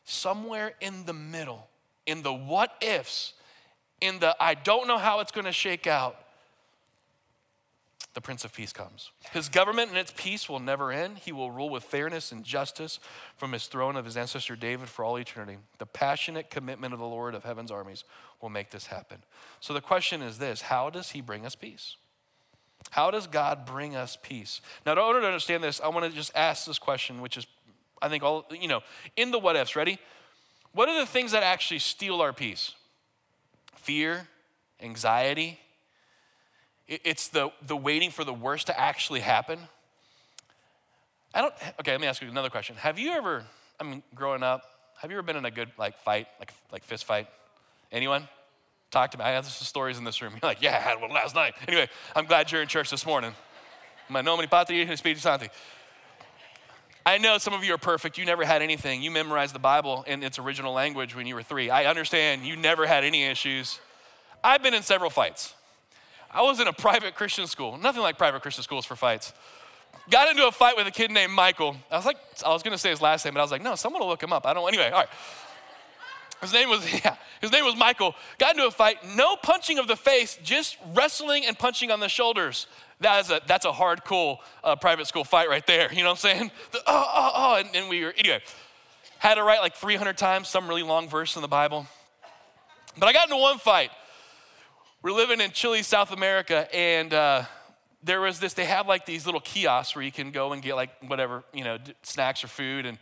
Somewhere 0.05 0.73
in 0.81 1.05
the 1.05 1.13
middle, 1.13 1.69
in 2.07 2.23
the 2.23 2.33
what 2.33 2.73
ifs, 2.81 3.35
in 4.01 4.21
the 4.21 4.35
I 4.41 4.55
don't 4.55 4.89
know 4.89 4.99
how 4.99 5.21
it's 5.21 5.33
going 5.33 5.45
to 5.45 5.53
shake 5.53 5.87
out, 5.87 6.17
the 8.15 8.21
Prince 8.21 8.45
of 8.45 8.53
Peace 8.53 8.73
comes. 8.73 9.11
His 9.33 9.49
government 9.49 9.91
and 9.91 9.99
its 9.99 10.13
peace 10.17 10.49
will 10.49 10.61
never 10.61 10.91
end. 10.91 11.19
He 11.19 11.33
will 11.33 11.51
rule 11.51 11.71
with 11.71 11.85
fairness 11.85 12.33
and 12.33 12.43
justice 12.43 12.99
from 13.37 13.53
his 13.53 13.67
throne 13.67 13.97
of 13.97 14.05
his 14.05 14.17
ancestor 14.17 14.57
David 14.57 14.89
for 14.89 15.05
all 15.05 15.19
eternity. 15.19 15.59
The 15.79 15.87
passionate 15.87 16.51
commitment 16.51 16.95
of 16.95 17.01
the 17.01 17.07
Lord 17.07 17.35
of 17.35 17.45
heaven's 17.45 17.71
armies 17.71 18.05
will 18.41 18.49
make 18.49 18.71
this 18.71 18.87
happen. 18.87 19.19
So 19.61 19.75
the 19.75 19.81
question 19.81 20.23
is 20.23 20.39
this 20.39 20.63
how 20.63 20.91
does 20.91 21.11
he 21.11 21.21
bring 21.21 21.45
us 21.47 21.55
peace? 21.55 21.97
How 22.91 23.11
does 23.11 23.27
God 23.27 23.67
bring 23.67 23.95
us 23.95 24.17
peace? 24.21 24.61
Now, 24.87 24.93
in 24.93 24.99
order 24.99 25.21
to 25.21 25.27
understand 25.27 25.63
this, 25.63 25.81
I 25.81 25.89
want 25.89 26.07
to 26.07 26.17
just 26.17 26.33
ask 26.35 26.67
this 26.67 26.79
question, 26.79 27.21
which 27.21 27.37
is, 27.37 27.47
I 28.01 28.09
think, 28.09 28.23
all, 28.23 28.47
you 28.51 28.69
know, 28.69 28.81
in 29.17 29.31
the 29.31 29.39
what 29.39 29.57
ifs, 29.57 29.77
ready? 29.77 29.99
What 30.73 30.89
are 30.89 30.99
the 30.99 31.07
things 31.07 31.33
that 31.33 31.43
actually 31.43 31.81
steal 31.81 32.21
our 32.21 32.33
peace? 32.33 32.73
Fear, 33.77 34.29
anxiety, 34.81 35.59
it's 36.89 37.29
the, 37.29 37.51
the 37.67 37.77
waiting 37.77 38.11
for 38.11 38.25
the 38.25 38.33
worst 38.33 38.67
to 38.69 38.81
actually 38.81 39.21
happen. 39.21 39.59
I 41.35 41.43
don't, 41.43 41.55
okay, 41.81 41.93
let 41.93 42.01
me 42.01 42.07
ask 42.07 42.23
you 42.23 42.29
another 42.29 42.51
question. 42.51 42.77
Have 42.77 42.99
you 42.99 43.13
ever, 43.13 43.45
I 43.79 43.85
mean, 43.85 44.03
growing 44.15 44.43
up, 44.43 44.63
have 45.01 45.11
you 45.11 45.19
ever 45.19 45.23
been 45.23 45.37
in 45.37 45.45
a 45.45 45.51
good 45.51 45.71
like 45.79 45.99
fight, 46.01 46.27
like, 46.39 46.53
like 46.73 46.83
fist 46.83 47.05
fight? 47.05 47.29
Anyone? 47.93 48.27
Talk 48.91 49.11
to 49.11 49.19
me. 49.19 49.25
I 49.25 49.31
have 49.31 49.45
some 49.45 49.67
stories 49.67 49.99
in 49.99 50.05
this 50.05 50.23
room. 50.23 50.33
You're 50.43 50.49
like, 50.49 50.63
yeah, 50.63 50.77
I 50.77 50.81
had 50.81 51.01
one 51.01 51.11
last 51.11 51.35
night. 51.35 51.55
Anyway, 51.67 51.89
I'm 52.17 52.25
glad 52.25 52.51
you're 52.51 52.63
in 52.63 52.69
church 52.69 52.91
this 52.91 53.05
morning. 53.05 53.35
Ma 54.09 54.23
nome 54.23 54.47
patri 54.49 54.85
Spiritu 54.97 55.21
Santi. 55.21 55.49
I 57.05 57.19
know 57.19 57.39
some 57.39 57.55
of 57.55 57.65
you 57.65 57.75
are 57.75 57.79
perfect. 57.79 58.19
You 58.19 58.25
never 58.25 58.45
had 58.45 58.61
anything. 58.61 59.03
You 59.03 59.11
memorized 59.11 59.55
the 59.55 59.59
Bible 59.59 60.05
in 60.07 60.23
its 60.23 60.39
original 60.39 60.73
language 60.73 61.15
when 61.15 61.27
you 61.27 61.35
were 61.35 61.43
three. 61.43 61.71
I 61.71 61.87
understand 61.87 62.45
you 62.45 62.57
never 62.57 62.87
had 62.87 63.05
any 63.05 63.25
issues. 63.25 63.81
I've 64.43 64.63
been 64.63 64.75
in 64.75 64.83
several 64.83 65.11
fights. 65.11 65.55
I 66.31 66.43
was 66.43 66.61
in 66.61 66.69
a 66.69 66.73
private 66.73 67.15
Christian 67.15 67.47
school, 67.47 67.79
nothing 67.79 68.03
like 68.03 68.19
private 68.19 68.43
Christian 68.43 68.63
schools 68.63 68.85
for 68.85 68.97
fights. 68.97 69.33
Got 70.11 70.29
into 70.31 70.47
a 70.47 70.53
fight 70.53 70.77
with 70.77 70.87
a 70.87 70.91
kid 70.91 71.11
named 71.11 71.33
Michael. 71.33 71.77
I 71.91 71.97
was 71.97 72.07
like, 72.07 72.17
I 72.45 72.51
was 72.51 72.63
gonna 72.63 72.79
say 72.79 72.91
his 72.91 73.01
last 73.01 73.25
name, 73.25 73.35
but 73.35 73.41
I 73.41 73.43
was 73.43 73.51
like, 73.51 73.63
no, 73.63 73.75
someone 73.75 74.01
will 74.01 74.09
look 74.09 74.23
him 74.23 74.33
up. 74.33 74.47
I 74.47 74.55
don't, 74.55 74.67
anyway, 74.69 74.91
all 74.91 75.01
right. 75.01 75.09
His 76.41 76.53
name 76.53 76.69
was, 76.69 76.91
yeah, 77.05 77.17
his 77.41 77.53
name 77.53 77.65
was 77.65 77.77
Michael. 77.77 78.15
Got 78.39 78.55
into 78.55 78.67
a 78.67 78.71
fight, 78.71 78.99
no 79.17 79.37
punching 79.37 79.79
of 79.79 79.89
the 79.89 79.97
face, 79.97 80.39
just 80.43 80.77
wrestling 80.95 81.45
and 81.47 81.59
punching 81.59 81.91
on 81.91 82.01
the 82.01 82.09
shoulders. 82.09 82.67
That 83.01 83.25
is 83.25 83.31
a, 83.31 83.41
that's 83.47 83.65
a 83.65 83.73
hard, 83.73 84.05
cool 84.05 84.41
uh, 84.65 84.77
private 84.77 85.07
school 85.07 85.25
fight 85.25 85.49
right 85.49 85.67
there. 85.67 85.93
You 85.93 86.03
know 86.03 86.11
what 86.11 86.25
I'm 86.25 86.39
saying? 86.39 86.51
The, 86.73 86.79
oh, 86.87 87.11
oh, 87.15 87.31
oh, 87.35 87.55
and, 87.57 87.69
and 87.75 87.89
we 87.89 88.05
were, 88.05 88.15
anyway, 88.17 88.41
had 89.19 89.35
to 89.35 89.43
write 89.43 89.61
like 89.61 89.75
300 89.75 90.17
times 90.17 90.49
some 90.49 90.69
really 90.69 90.83
long 90.83 91.09
verse 91.09 91.37
in 91.37 91.43
the 91.43 91.49
Bible. 91.49 91.87
But 92.99 93.09
I 93.09 93.13
got 93.13 93.29
into 93.29 93.41
one 93.41 93.59
fight 93.59 93.91
we're 95.09 95.15
living 95.15 95.41
in 95.41 95.51
Chile, 95.53 95.83
South 95.83 96.13
America, 96.13 96.69
and 96.77 97.15
uh, 97.15 97.43
there 98.03 98.21
was 98.21 98.41
this, 98.41 98.53
they 98.53 98.67
have 98.67 98.87
like 98.87 99.07
these 99.07 99.25
little 99.25 99.41
kiosks 99.41 99.97
where 99.97 100.05
you 100.05 100.13
can 100.13 100.31
go 100.31 100.53
and 100.53 100.61
get 100.61 100.75
like 100.75 100.91
whatever, 101.09 101.45
you 101.55 101.65
know, 101.65 101.79
snacks 102.03 102.45
or 102.45 102.49
food 102.49 102.85
and 102.85 102.99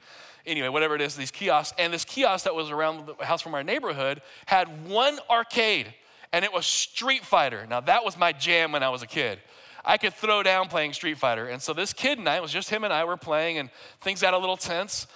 anyway, 0.47 0.69
whatever 0.69 0.95
it 0.95 1.01
is, 1.01 1.17
these 1.17 1.33
kiosks. 1.33 1.75
And 1.81 1.93
this 1.93 2.05
kiosk 2.05 2.45
that 2.45 2.55
was 2.55 2.71
around 2.71 3.09
the 3.09 3.25
house 3.25 3.43
from 3.43 3.55
our 3.55 3.65
neighborhood 3.65 4.23
had 4.47 4.89
one 4.89 5.19
arcade 5.29 5.93
and 6.33 6.45
it 6.45 6.53
was 6.53 6.65
Street 6.65 7.25
Fighter. 7.25 7.67
Now 7.69 7.81
that 7.81 8.05
was 8.05 8.17
my 8.17 8.31
jam 8.31 8.71
when 8.71 8.85
I 8.85 8.89
was 8.91 9.03
a 9.03 9.09
kid. 9.09 9.41
I 9.85 9.97
could 9.97 10.15
throw 10.15 10.45
down 10.45 10.69
playing 10.69 10.93
Street 10.93 11.19
Fighter. 11.19 11.49
And 11.49 11.61
so 11.61 11.73
this 11.73 11.93
kid 11.93 12.19
and 12.19 12.29
I, 12.29 12.37
it 12.37 12.43
was 12.43 12.53
just 12.53 12.71
him 12.71 12.85
and 12.85 12.93
I 12.93 13.03
were 13.03 13.17
playing 13.17 13.59
and 13.59 13.69
things 14.01 14.23
got 14.23 14.33
a 14.33 14.39
little 14.39 14.57
tense. 14.57 15.09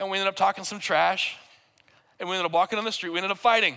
And 0.00 0.10
we 0.10 0.18
ended 0.18 0.26
up 0.26 0.36
talking 0.36 0.64
some 0.64 0.80
trash. 0.80 1.36
And 2.18 2.28
we 2.28 2.34
ended 2.34 2.46
up 2.46 2.52
walking 2.52 2.76
on 2.76 2.84
the 2.84 2.90
street. 2.90 3.10
We 3.10 3.18
ended 3.18 3.30
up 3.30 3.38
fighting. 3.38 3.76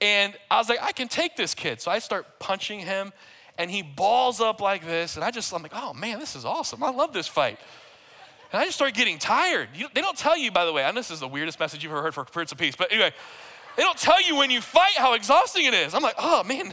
And 0.00 0.34
I 0.50 0.58
was 0.58 0.68
like, 0.68 0.82
I 0.82 0.92
can 0.92 1.08
take 1.08 1.36
this 1.36 1.54
kid. 1.54 1.80
So 1.80 1.90
I 1.90 1.98
start 1.98 2.38
punching 2.38 2.80
him, 2.80 3.12
and 3.58 3.70
he 3.70 3.82
balls 3.82 4.40
up 4.40 4.60
like 4.60 4.86
this. 4.86 5.16
And 5.16 5.24
I 5.24 5.30
just, 5.30 5.52
I'm 5.52 5.62
like, 5.62 5.74
oh 5.74 5.92
man, 5.92 6.18
this 6.18 6.34
is 6.34 6.44
awesome. 6.44 6.82
I 6.82 6.90
love 6.90 7.12
this 7.12 7.28
fight. 7.28 7.58
And 8.52 8.60
I 8.60 8.64
just 8.64 8.76
started 8.76 8.96
getting 8.96 9.18
tired. 9.18 9.68
You, 9.74 9.86
they 9.94 10.00
don't 10.00 10.16
tell 10.16 10.36
you, 10.36 10.50
by 10.50 10.64
the 10.64 10.72
way, 10.72 10.82
and 10.82 10.96
this 10.96 11.10
is 11.10 11.20
the 11.20 11.28
weirdest 11.28 11.60
message 11.60 11.84
you've 11.84 11.92
ever 11.92 12.02
heard 12.02 12.14
for 12.14 12.24
Prince 12.24 12.50
of 12.50 12.58
Peace, 12.58 12.74
but 12.76 12.90
anyway, 12.90 13.12
they 13.76 13.82
don't 13.82 13.98
tell 13.98 14.20
you 14.20 14.36
when 14.36 14.50
you 14.50 14.60
fight 14.60 14.94
how 14.96 15.14
exhausting 15.14 15.66
it 15.66 15.74
is. 15.74 15.94
I'm 15.94 16.02
like, 16.02 16.16
oh 16.18 16.42
man. 16.44 16.72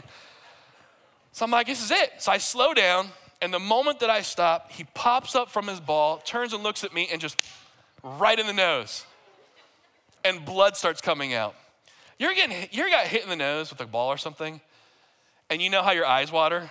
So 1.32 1.44
I'm 1.44 1.50
like, 1.52 1.68
this 1.68 1.84
is 1.84 1.90
it. 1.92 2.14
So 2.18 2.32
I 2.32 2.38
slow 2.38 2.74
down 2.74 3.10
And 3.40 3.54
the 3.54 3.60
moment 3.60 4.00
that 4.00 4.10
I 4.10 4.22
stop, 4.22 4.72
he 4.72 4.84
pops 4.94 5.34
up 5.34 5.48
from 5.48 5.68
his 5.68 5.78
ball, 5.78 6.18
turns 6.18 6.52
and 6.52 6.62
looks 6.62 6.82
at 6.82 6.92
me, 6.92 7.08
and 7.10 7.20
just 7.20 7.36
right 8.02 8.38
in 8.38 8.46
the 8.46 8.52
nose. 8.52 9.04
And 10.24 10.44
blood 10.44 10.76
starts 10.76 11.00
coming 11.00 11.34
out. 11.34 11.54
You're 12.18 12.34
getting 12.34 12.68
you 12.70 12.90
got 12.90 13.06
hit 13.06 13.22
in 13.22 13.28
the 13.28 13.36
nose 13.36 13.70
with 13.70 13.80
a 13.80 13.86
ball 13.86 14.08
or 14.08 14.16
something, 14.16 14.60
and 15.50 15.62
you 15.62 15.70
know 15.70 15.82
how 15.82 15.92
your 15.92 16.06
eyes 16.06 16.32
water? 16.32 16.70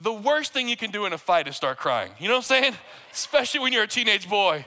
The 0.00 0.12
worst 0.12 0.52
thing 0.52 0.68
you 0.68 0.76
can 0.76 0.90
do 0.90 1.06
in 1.06 1.12
a 1.12 1.18
fight 1.18 1.46
is 1.46 1.56
start 1.56 1.78
crying. 1.78 2.10
You 2.18 2.26
know 2.26 2.34
what 2.34 2.50
I'm 2.50 2.62
saying? 2.62 2.74
Especially 3.12 3.60
when 3.60 3.72
you're 3.72 3.84
a 3.84 3.88
teenage 3.88 4.28
boy. 4.28 4.66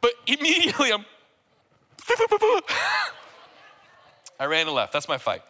But 0.00 0.12
immediately 0.26 0.92
I'm 0.92 1.04
I 4.38 4.44
ran 4.46 4.66
and 4.66 4.76
left. 4.76 4.92
That's 4.92 5.08
my 5.08 5.18
fight. 5.18 5.42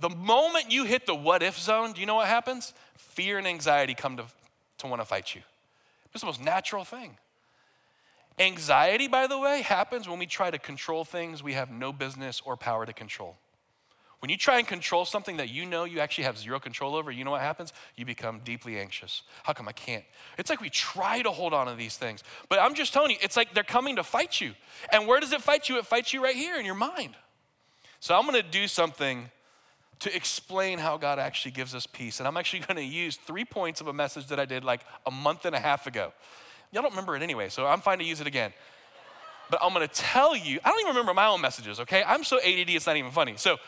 The 0.00 0.10
moment 0.10 0.72
you 0.72 0.84
hit 0.84 1.06
the 1.06 1.14
what 1.14 1.42
if 1.42 1.58
zone, 1.58 1.92
do 1.92 2.00
you 2.00 2.06
know 2.06 2.16
what 2.16 2.28
happens? 2.28 2.72
Fear 2.96 3.38
and 3.38 3.46
anxiety 3.46 3.94
come 3.94 4.16
to, 4.16 4.24
to 4.78 4.86
want 4.86 5.00
to 5.00 5.06
fight 5.06 5.34
you. 5.34 5.42
It's 6.12 6.22
the 6.22 6.26
most 6.26 6.42
natural 6.42 6.84
thing. 6.84 7.16
Anxiety, 8.42 9.06
by 9.06 9.28
the 9.28 9.38
way, 9.38 9.62
happens 9.62 10.08
when 10.08 10.18
we 10.18 10.26
try 10.26 10.50
to 10.50 10.58
control 10.58 11.04
things 11.04 11.42
we 11.42 11.52
have 11.52 11.70
no 11.70 11.92
business 11.92 12.42
or 12.44 12.56
power 12.56 12.84
to 12.84 12.92
control. 12.92 13.36
When 14.18 14.30
you 14.30 14.36
try 14.36 14.58
and 14.58 14.66
control 14.66 15.04
something 15.04 15.36
that 15.36 15.48
you 15.48 15.64
know 15.64 15.84
you 15.84 16.00
actually 16.00 16.24
have 16.24 16.38
zero 16.38 16.58
control 16.58 16.94
over, 16.94 17.10
you 17.10 17.24
know 17.24 17.30
what 17.30 17.40
happens? 17.40 17.72
You 17.96 18.04
become 18.04 18.40
deeply 18.44 18.78
anxious. 18.78 19.22
How 19.44 19.52
come 19.52 19.68
I 19.68 19.72
can't? 19.72 20.04
It's 20.38 20.50
like 20.50 20.60
we 20.60 20.70
try 20.70 21.22
to 21.22 21.30
hold 21.30 21.54
on 21.54 21.66
to 21.68 21.74
these 21.74 21.96
things. 21.96 22.22
But 22.48 22.60
I'm 22.60 22.74
just 22.74 22.92
telling 22.92 23.12
you, 23.12 23.16
it's 23.20 23.36
like 23.36 23.54
they're 23.54 23.64
coming 23.64 23.96
to 23.96 24.04
fight 24.04 24.40
you. 24.40 24.52
And 24.90 25.06
where 25.06 25.20
does 25.20 25.32
it 25.32 25.40
fight 25.40 25.68
you? 25.68 25.78
It 25.78 25.86
fights 25.86 26.12
you 26.12 26.22
right 26.22 26.36
here 26.36 26.56
in 26.56 26.66
your 26.66 26.74
mind. 26.74 27.14
So 28.00 28.16
I'm 28.16 28.26
gonna 28.26 28.42
do 28.42 28.66
something 28.66 29.30
to 30.02 30.16
explain 30.16 30.80
how 30.80 30.96
God 30.96 31.20
actually 31.20 31.52
gives 31.52 31.76
us 31.76 31.86
peace. 31.86 32.18
And 32.18 32.26
I'm 32.26 32.36
actually 32.36 32.58
going 32.60 32.76
to 32.76 32.82
use 32.84 33.16
three 33.16 33.44
points 33.44 33.80
of 33.80 33.86
a 33.86 33.92
message 33.92 34.26
that 34.28 34.40
I 34.40 34.44
did 34.44 34.64
like 34.64 34.80
a 35.06 35.12
month 35.12 35.44
and 35.44 35.54
a 35.54 35.60
half 35.60 35.86
ago. 35.86 36.12
Y'all 36.72 36.82
don't 36.82 36.92
remember 36.92 37.14
it 37.16 37.22
anyway, 37.22 37.48
so 37.48 37.66
I'm 37.66 37.80
fine 37.80 37.98
to 37.98 38.04
use 38.04 38.20
it 38.20 38.26
again. 38.26 38.52
But 39.50 39.60
I'm 39.62 39.74
to 39.74 39.88
tell 39.88 40.34
you, 40.34 40.58
I 40.64 40.70
don't 40.70 40.80
even 40.80 40.90
remember 40.90 41.14
my 41.14 41.26
own 41.26 41.40
messages, 41.40 41.78
okay? 41.80 42.02
I'm 42.06 42.24
so 42.24 42.38
ADD, 42.38 42.70
it's 42.70 42.86
not 42.86 42.96
even 42.96 43.10
funny. 43.10 43.34
So 43.36 43.58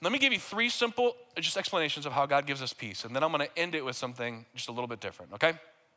let 0.00 0.12
me 0.12 0.18
give 0.18 0.32
you 0.32 0.38
three 0.38 0.68
simple 0.68 1.16
just 1.38 1.56
explanations 1.56 2.06
of 2.06 2.12
how 2.12 2.26
God 2.26 2.46
gives 2.46 2.62
us 2.62 2.72
peace. 2.72 3.04
And 3.04 3.14
then 3.14 3.24
I'm 3.24 3.32
to 3.32 3.58
end 3.58 3.74
it 3.74 3.84
with 3.84 3.96
something 3.96 4.46
just 4.54 4.68
a 4.68 4.72
little 4.72 4.86
bit 4.86 5.00
different, 5.00 5.32
okay? 5.34 5.54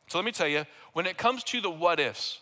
So 0.07 0.17
let 0.17 0.25
me 0.25 0.31
tell 0.31 0.48
you, 0.48 0.65
when 0.93 1.05
it 1.05 1.17
comes 1.17 1.43
to 1.46 1.62
the 1.62 1.69
what 1.69 2.00
ifs, 2.00 2.39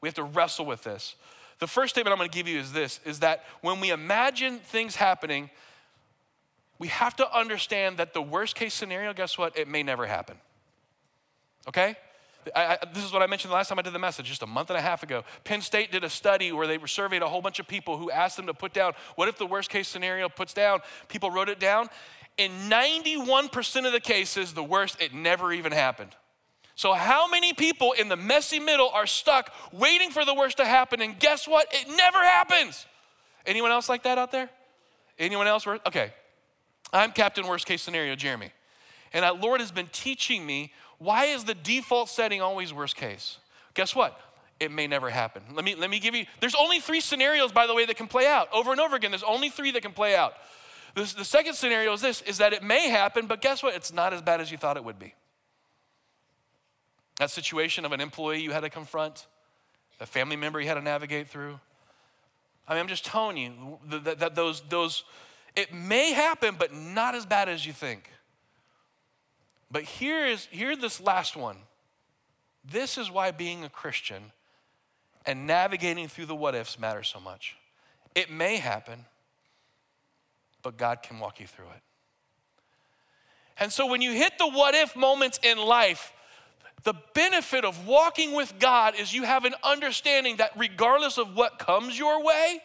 we 0.00 0.08
have 0.08 0.14
to 0.14 0.24
wrestle 0.24 0.66
with 0.66 0.82
this. 0.82 1.14
The 1.60 1.66
first 1.68 1.94
statement 1.94 2.18
I'm 2.18 2.28
to 2.28 2.34
give 2.34 2.48
you 2.48 2.58
is 2.58 2.72
this 2.72 2.98
is 3.04 3.20
that 3.20 3.44
when 3.60 3.80
we 3.80 3.90
imagine 3.90 4.58
things 4.58 4.96
happening 4.96 5.50
we 6.78 6.88
have 6.88 7.16
to 7.16 7.36
understand 7.36 7.98
that 7.98 8.14
the 8.14 8.22
worst 8.22 8.56
case 8.56 8.74
scenario, 8.74 9.12
guess 9.12 9.38
what? 9.38 9.56
It 9.58 9.68
may 9.68 9.82
never 9.82 10.06
happen. 10.06 10.36
Okay? 11.68 11.96
I, 12.54 12.64
I, 12.64 12.78
this 12.92 13.04
is 13.04 13.12
what 13.12 13.22
I 13.22 13.26
mentioned 13.26 13.50
the 13.50 13.56
last 13.56 13.68
time 13.68 13.78
I 13.78 13.82
did 13.82 13.92
the 13.92 13.98
message, 13.98 14.26
just 14.26 14.42
a 14.42 14.46
month 14.46 14.70
and 14.70 14.78
a 14.78 14.82
half 14.82 15.02
ago. 15.02 15.24
Penn 15.44 15.60
State 15.60 15.92
did 15.92 16.04
a 16.04 16.10
study 16.10 16.52
where 16.52 16.66
they 16.66 16.78
surveyed 16.86 17.22
a 17.22 17.28
whole 17.28 17.42
bunch 17.42 17.58
of 17.58 17.66
people 17.66 17.96
who 17.96 18.10
asked 18.10 18.36
them 18.36 18.46
to 18.46 18.54
put 18.54 18.72
down 18.72 18.92
what 19.16 19.28
if 19.28 19.38
the 19.38 19.46
worst 19.46 19.70
case 19.70 19.88
scenario 19.88 20.28
puts 20.28 20.52
down. 20.52 20.80
People 21.08 21.30
wrote 21.30 21.48
it 21.48 21.58
down. 21.58 21.88
In 22.36 22.50
91% 22.68 23.86
of 23.86 23.92
the 23.92 24.00
cases, 24.00 24.52
the 24.54 24.64
worst, 24.64 25.00
it 25.00 25.14
never 25.14 25.52
even 25.52 25.72
happened. 25.72 26.10
So, 26.76 26.92
how 26.92 27.28
many 27.28 27.52
people 27.52 27.92
in 27.92 28.08
the 28.08 28.16
messy 28.16 28.58
middle 28.58 28.88
are 28.88 29.06
stuck 29.06 29.52
waiting 29.72 30.10
for 30.10 30.24
the 30.24 30.34
worst 30.34 30.56
to 30.56 30.64
happen? 30.64 31.00
And 31.00 31.18
guess 31.18 31.46
what? 31.46 31.68
It 31.72 31.86
never 31.88 32.18
happens. 32.18 32.86
Anyone 33.46 33.70
else 33.70 33.88
like 33.88 34.02
that 34.02 34.18
out 34.18 34.32
there? 34.32 34.50
Anyone 35.18 35.46
else? 35.46 35.66
Okay, 35.66 36.12
I'm 36.92 37.12
Captain 37.12 37.46
Worst 37.46 37.66
Case 37.66 37.82
Scenario, 37.82 38.16
Jeremy. 38.16 38.50
And 39.12 39.22
that 39.22 39.40
Lord 39.40 39.60
has 39.60 39.70
been 39.70 39.88
teaching 39.92 40.44
me 40.44 40.72
why 40.98 41.26
is 41.26 41.44
the 41.44 41.54
default 41.54 42.08
setting 42.08 42.40
always 42.40 42.72
worst 42.72 42.96
case? 42.96 43.38
Guess 43.74 43.94
what? 43.94 44.20
It 44.60 44.70
may 44.70 44.86
never 44.86 45.10
happen. 45.10 45.42
Let 45.52 45.64
me, 45.64 45.74
let 45.74 45.90
me 45.90 45.98
give 45.98 46.14
you, 46.14 46.26
there's 46.40 46.54
only 46.54 46.80
three 46.80 47.00
scenarios, 47.00 47.52
by 47.52 47.66
the 47.66 47.74
way, 47.74 47.84
that 47.86 47.96
can 47.96 48.06
play 48.06 48.26
out 48.26 48.48
over 48.52 48.70
and 48.70 48.80
over 48.80 48.96
again. 48.96 49.10
There's 49.10 49.24
only 49.24 49.50
three 49.50 49.72
that 49.72 49.82
can 49.82 49.92
play 49.92 50.14
out. 50.14 50.34
This, 50.94 51.12
the 51.12 51.24
second 51.24 51.54
scenario 51.54 51.92
is 51.92 52.00
this, 52.00 52.22
is 52.22 52.38
that 52.38 52.52
it 52.52 52.62
may 52.62 52.88
happen, 52.88 53.26
but 53.26 53.40
guess 53.40 53.62
what? 53.62 53.74
It's 53.74 53.92
not 53.92 54.14
as 54.14 54.22
bad 54.22 54.40
as 54.40 54.52
you 54.52 54.58
thought 54.58 54.76
it 54.76 54.84
would 54.84 54.98
be. 54.98 55.14
That 57.18 57.30
situation 57.30 57.84
of 57.84 57.92
an 57.92 58.00
employee 58.00 58.40
you 58.40 58.52
had 58.52 58.60
to 58.60 58.70
confront, 58.70 59.26
a 60.00 60.06
family 60.06 60.36
member 60.36 60.60
you 60.60 60.68
had 60.68 60.74
to 60.74 60.82
navigate 60.82 61.28
through. 61.28 61.58
I 62.66 62.74
mean, 62.74 62.80
I'm 62.80 62.88
just 62.88 63.04
telling 63.04 63.36
you 63.36 63.78
that, 63.88 64.20
that 64.20 64.34
those, 64.34 64.62
those, 64.68 65.04
it 65.56 65.74
may 65.74 66.12
happen, 66.12 66.56
but 66.58 66.72
not 66.72 67.14
as 67.14 67.26
bad 67.26 67.48
as 67.48 67.66
you 67.66 67.72
think. 67.72 68.10
But 69.70 69.82
here 69.82 70.26
is 70.26 70.46
here 70.50 70.76
this 70.76 71.00
last 71.00 71.36
one. 71.36 71.56
This 72.64 72.96
is 72.96 73.10
why 73.10 73.30
being 73.30 73.64
a 73.64 73.68
Christian 73.68 74.32
and 75.26 75.46
navigating 75.46 76.08
through 76.08 76.26
the 76.26 76.34
what 76.34 76.54
ifs 76.54 76.78
matters 76.78 77.08
so 77.08 77.20
much. 77.20 77.56
It 78.14 78.30
may 78.30 78.56
happen, 78.56 79.04
but 80.62 80.76
God 80.76 81.02
can 81.02 81.18
walk 81.18 81.40
you 81.40 81.46
through 81.46 81.66
it. 81.74 81.82
And 83.58 83.72
so 83.72 83.86
when 83.86 84.02
you 84.02 84.12
hit 84.12 84.38
the 84.38 84.48
what 84.48 84.74
if 84.74 84.96
moments 84.96 85.38
in 85.42 85.58
life, 85.58 86.12
the 86.82 86.94
benefit 87.14 87.64
of 87.64 87.86
walking 87.86 88.34
with 88.34 88.54
God 88.58 88.94
is 88.98 89.14
you 89.14 89.24
have 89.24 89.44
an 89.44 89.54
understanding 89.62 90.36
that 90.36 90.50
regardless 90.56 91.18
of 91.18 91.34
what 91.34 91.58
comes 91.58 91.98
your 91.98 92.22
way, 92.22 92.60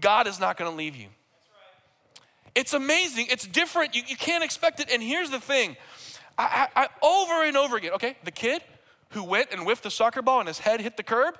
God 0.00 0.26
is 0.26 0.40
not 0.40 0.56
going 0.56 0.70
to 0.70 0.76
leave 0.76 0.96
you. 0.96 1.08
It's 2.54 2.72
amazing. 2.72 3.26
It's 3.30 3.46
different. 3.46 3.94
You, 3.94 4.02
you 4.06 4.16
can't 4.16 4.44
expect 4.44 4.80
it. 4.80 4.90
And 4.90 5.02
here's 5.02 5.30
the 5.30 5.40
thing 5.40 5.76
I, 6.38 6.68
I, 6.74 6.84
I, 6.84 6.88
over 7.02 7.44
and 7.44 7.56
over 7.56 7.76
again, 7.76 7.92
okay, 7.94 8.16
the 8.24 8.30
kid 8.30 8.62
who 9.10 9.24
went 9.24 9.50
and 9.52 9.62
whiffed 9.62 9.82
the 9.82 9.90
soccer 9.90 10.22
ball 10.22 10.40
and 10.40 10.48
his 10.48 10.58
head 10.58 10.80
hit 10.80 10.96
the 10.96 11.02
curb. 11.02 11.38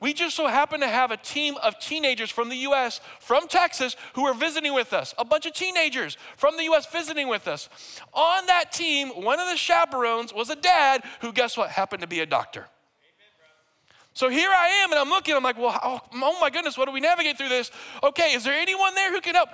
We 0.00 0.14
just 0.14 0.34
so 0.34 0.46
happen 0.46 0.80
to 0.80 0.88
have 0.88 1.10
a 1.10 1.18
team 1.18 1.56
of 1.62 1.78
teenagers 1.78 2.30
from 2.30 2.48
the 2.48 2.56
US, 2.56 3.02
from 3.20 3.48
Texas, 3.48 3.96
who 4.14 4.24
are 4.24 4.32
visiting 4.32 4.72
with 4.72 4.94
us. 4.94 5.14
A 5.18 5.24
bunch 5.26 5.44
of 5.44 5.52
teenagers 5.52 6.16
from 6.38 6.56
the 6.56 6.64
US 6.64 6.86
visiting 6.86 7.28
with 7.28 7.46
us. 7.46 7.68
On 8.14 8.46
that 8.46 8.72
team, 8.72 9.10
one 9.10 9.38
of 9.38 9.48
the 9.48 9.56
chaperones 9.56 10.32
was 10.32 10.48
a 10.48 10.56
dad 10.56 11.04
who, 11.20 11.32
guess 11.32 11.56
what, 11.56 11.70
happened 11.70 12.00
to 12.00 12.06
be 12.06 12.20
a 12.20 12.26
doctor. 12.26 12.66
So 14.20 14.28
here 14.28 14.50
I 14.50 14.68
am, 14.84 14.92
and 14.92 14.98
I'm 15.00 15.08
looking, 15.08 15.34
I'm 15.34 15.42
like, 15.42 15.56
well, 15.56 15.80
oh, 15.82 15.98
oh, 16.12 16.38
my 16.42 16.50
goodness, 16.50 16.76
what 16.76 16.84
do 16.84 16.92
we 16.92 17.00
navigate 17.00 17.38
through 17.38 17.48
this? 17.48 17.70
Okay, 18.02 18.34
is 18.34 18.44
there 18.44 18.52
anyone 18.52 18.94
there 18.94 19.10
who 19.10 19.22
can 19.22 19.34
help? 19.34 19.48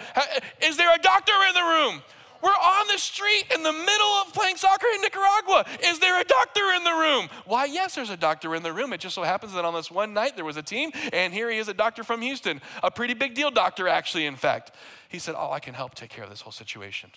Is 0.61 0.76
there 0.76 0.92
a 0.92 0.99
doctor 0.99 1.30
in 1.49 1.54
the 1.54 1.61
room? 1.61 2.02
We're 2.42 2.50
on 2.50 2.88
the 2.88 2.99
street 2.99 3.44
in 3.54 3.62
the 3.62 3.70
middle 3.70 4.12
of 4.26 4.32
playing 4.32 4.56
soccer 4.56 4.88
in 4.92 5.02
Nicaragua. 5.02 5.66
Is 5.85 6.00
there 6.00 6.20
a 6.20 6.25
doctor 6.25 6.62
in 6.75 6.82
the 6.82 6.90
room? 6.90 7.28
Why, 7.44 7.66
yes, 7.66 7.94
there's 7.94 8.11
a 8.11 8.16
doctor 8.16 8.56
in 8.56 8.64
the 8.64 8.73
room. 8.73 8.92
It 8.92 8.99
just 8.99 9.14
so 9.14 9.23
happens 9.23 9.52
that 9.52 9.64
on 9.64 9.73
this 9.73 9.88
one 9.88 10.12
night 10.12 10.35
there 10.35 10.44
was 10.44 10.56
a 10.56 10.64
team, 10.64 10.90
and 11.12 11.32
here 11.32 11.49
he 11.49 11.58
is, 11.58 11.68
a 11.68 11.75
doctor 11.75 12.02
from 12.02 12.20
Houston, 12.23 12.61
a 12.82 12.90
pretty 12.90 13.14
big 13.14 13.35
deal 13.35 13.52
doctor, 13.52 13.87
actually, 13.87 14.26
in 14.26 14.35
fact. 14.35 14.73
He 15.08 15.20
said, 15.20 15.37
Oh, 15.38 15.52
I 15.52 15.61
can 15.61 15.75
help 15.75 15.94
take 15.94 16.11
care 16.11 16.25
of 16.25 16.30
this 16.30 16.40
whole 16.40 16.50
situation. 16.50 17.11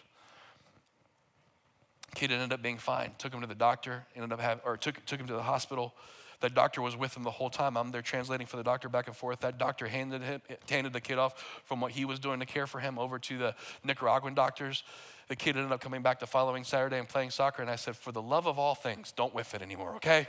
Kid 2.13 2.31
ended 2.31 2.53
up 2.53 2.61
being 2.61 2.77
fine. 2.77 3.13
Took 3.17 3.33
him 3.33 3.41
to 3.41 3.47
the 3.47 3.55
doctor, 3.55 4.05
ended 4.15 4.33
up 4.33 4.39
having, 4.39 4.61
or 4.63 4.77
took, 4.77 5.03
took 5.07 5.19
him 5.19 5.25
to 5.25 5.33
the 5.33 5.41
hospital. 5.41 5.95
That 6.41 6.53
doctor 6.53 6.81
was 6.81 6.95
with 6.95 7.17
him 7.17 7.23
the 7.23 7.31
whole 7.31 7.49
time. 7.49 7.75
I'm 7.75 7.91
there 7.91 8.01
translating 8.01 8.47
for 8.47 8.55
the 8.55 8.63
doctor 8.63 8.87
back 8.87 9.07
and 9.07 9.15
forth. 9.15 9.41
That 9.41 9.57
doctor 9.57 9.87
handed, 9.87 10.21
him, 10.21 10.41
handed 10.69 10.93
the 10.93 11.01
kid 11.01 11.17
off 11.17 11.61
from 11.65 11.81
what 11.81 11.91
he 11.91 12.05
was 12.05 12.17
doing 12.17 12.39
to 12.39 12.45
care 12.45 12.65
for 12.65 12.79
him 12.79 12.97
over 12.97 13.19
to 13.19 13.37
the 13.37 13.55
Nicaraguan 13.83 14.35
doctors. 14.35 14.83
The 15.27 15.35
kid 15.35 15.57
ended 15.57 15.71
up 15.71 15.81
coming 15.81 16.01
back 16.01 16.19
the 16.19 16.27
following 16.27 16.63
Saturday 16.63 16.97
and 16.97 17.07
playing 17.07 17.31
soccer. 17.31 17.61
And 17.61 17.69
I 17.69 17.75
said, 17.75 17.97
For 17.97 18.13
the 18.13 18.21
love 18.21 18.47
of 18.47 18.57
all 18.57 18.73
things, 18.73 19.11
don't 19.11 19.35
whiff 19.35 19.53
it 19.53 19.61
anymore, 19.61 19.95
okay? 19.95 20.27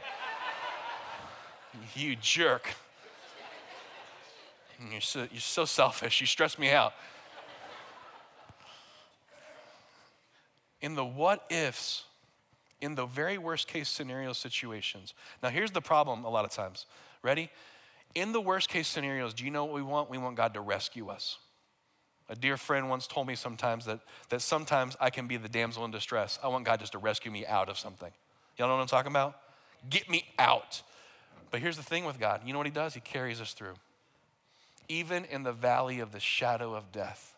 you 1.94 2.16
jerk. 2.16 2.74
You're 4.90 5.00
so, 5.00 5.28
you're 5.30 5.40
so 5.40 5.64
selfish. 5.64 6.20
You 6.20 6.26
stress 6.26 6.58
me 6.58 6.70
out. 6.70 6.94
In 10.80 10.94
the 10.94 11.04
what 11.04 11.44
ifs, 11.50 12.04
in 12.80 12.94
the 12.94 13.06
very 13.06 13.38
worst 13.38 13.68
case 13.68 13.88
scenario 13.88 14.32
situations. 14.32 15.14
Now, 15.42 15.50
here's 15.50 15.70
the 15.70 15.80
problem 15.80 16.24
a 16.24 16.30
lot 16.30 16.44
of 16.44 16.50
times. 16.50 16.86
Ready? 17.22 17.50
In 18.14 18.32
the 18.32 18.40
worst 18.40 18.68
case 18.68 18.88
scenarios, 18.88 19.34
do 19.34 19.44
you 19.44 19.50
know 19.50 19.64
what 19.64 19.74
we 19.74 19.82
want? 19.82 20.10
We 20.10 20.18
want 20.18 20.36
God 20.36 20.54
to 20.54 20.60
rescue 20.60 21.08
us. 21.08 21.38
A 22.28 22.36
dear 22.36 22.56
friend 22.56 22.88
once 22.88 23.06
told 23.06 23.26
me 23.26 23.34
sometimes 23.34 23.84
that, 23.86 24.00
that 24.28 24.40
sometimes 24.40 24.96
I 25.00 25.10
can 25.10 25.26
be 25.26 25.36
the 25.36 25.48
damsel 25.48 25.84
in 25.84 25.90
distress. 25.90 26.38
I 26.42 26.48
want 26.48 26.64
God 26.64 26.80
just 26.80 26.92
to 26.92 26.98
rescue 26.98 27.30
me 27.30 27.44
out 27.44 27.68
of 27.68 27.78
something. 27.78 28.10
Y'all 28.56 28.68
know 28.68 28.76
what 28.76 28.82
I'm 28.82 28.88
talking 28.88 29.10
about? 29.10 29.36
Get 29.88 30.08
me 30.08 30.24
out. 30.38 30.82
But 31.50 31.60
here's 31.60 31.76
the 31.76 31.82
thing 31.82 32.04
with 32.04 32.20
God 32.20 32.42
you 32.46 32.52
know 32.52 32.58
what 32.58 32.66
He 32.66 32.72
does? 32.72 32.94
He 32.94 33.00
carries 33.00 33.40
us 33.40 33.52
through. 33.52 33.74
Even 34.88 35.24
in 35.24 35.42
the 35.42 35.52
valley 35.52 36.00
of 36.00 36.12
the 36.12 36.20
shadow 36.20 36.74
of 36.74 36.92
death, 36.92 37.36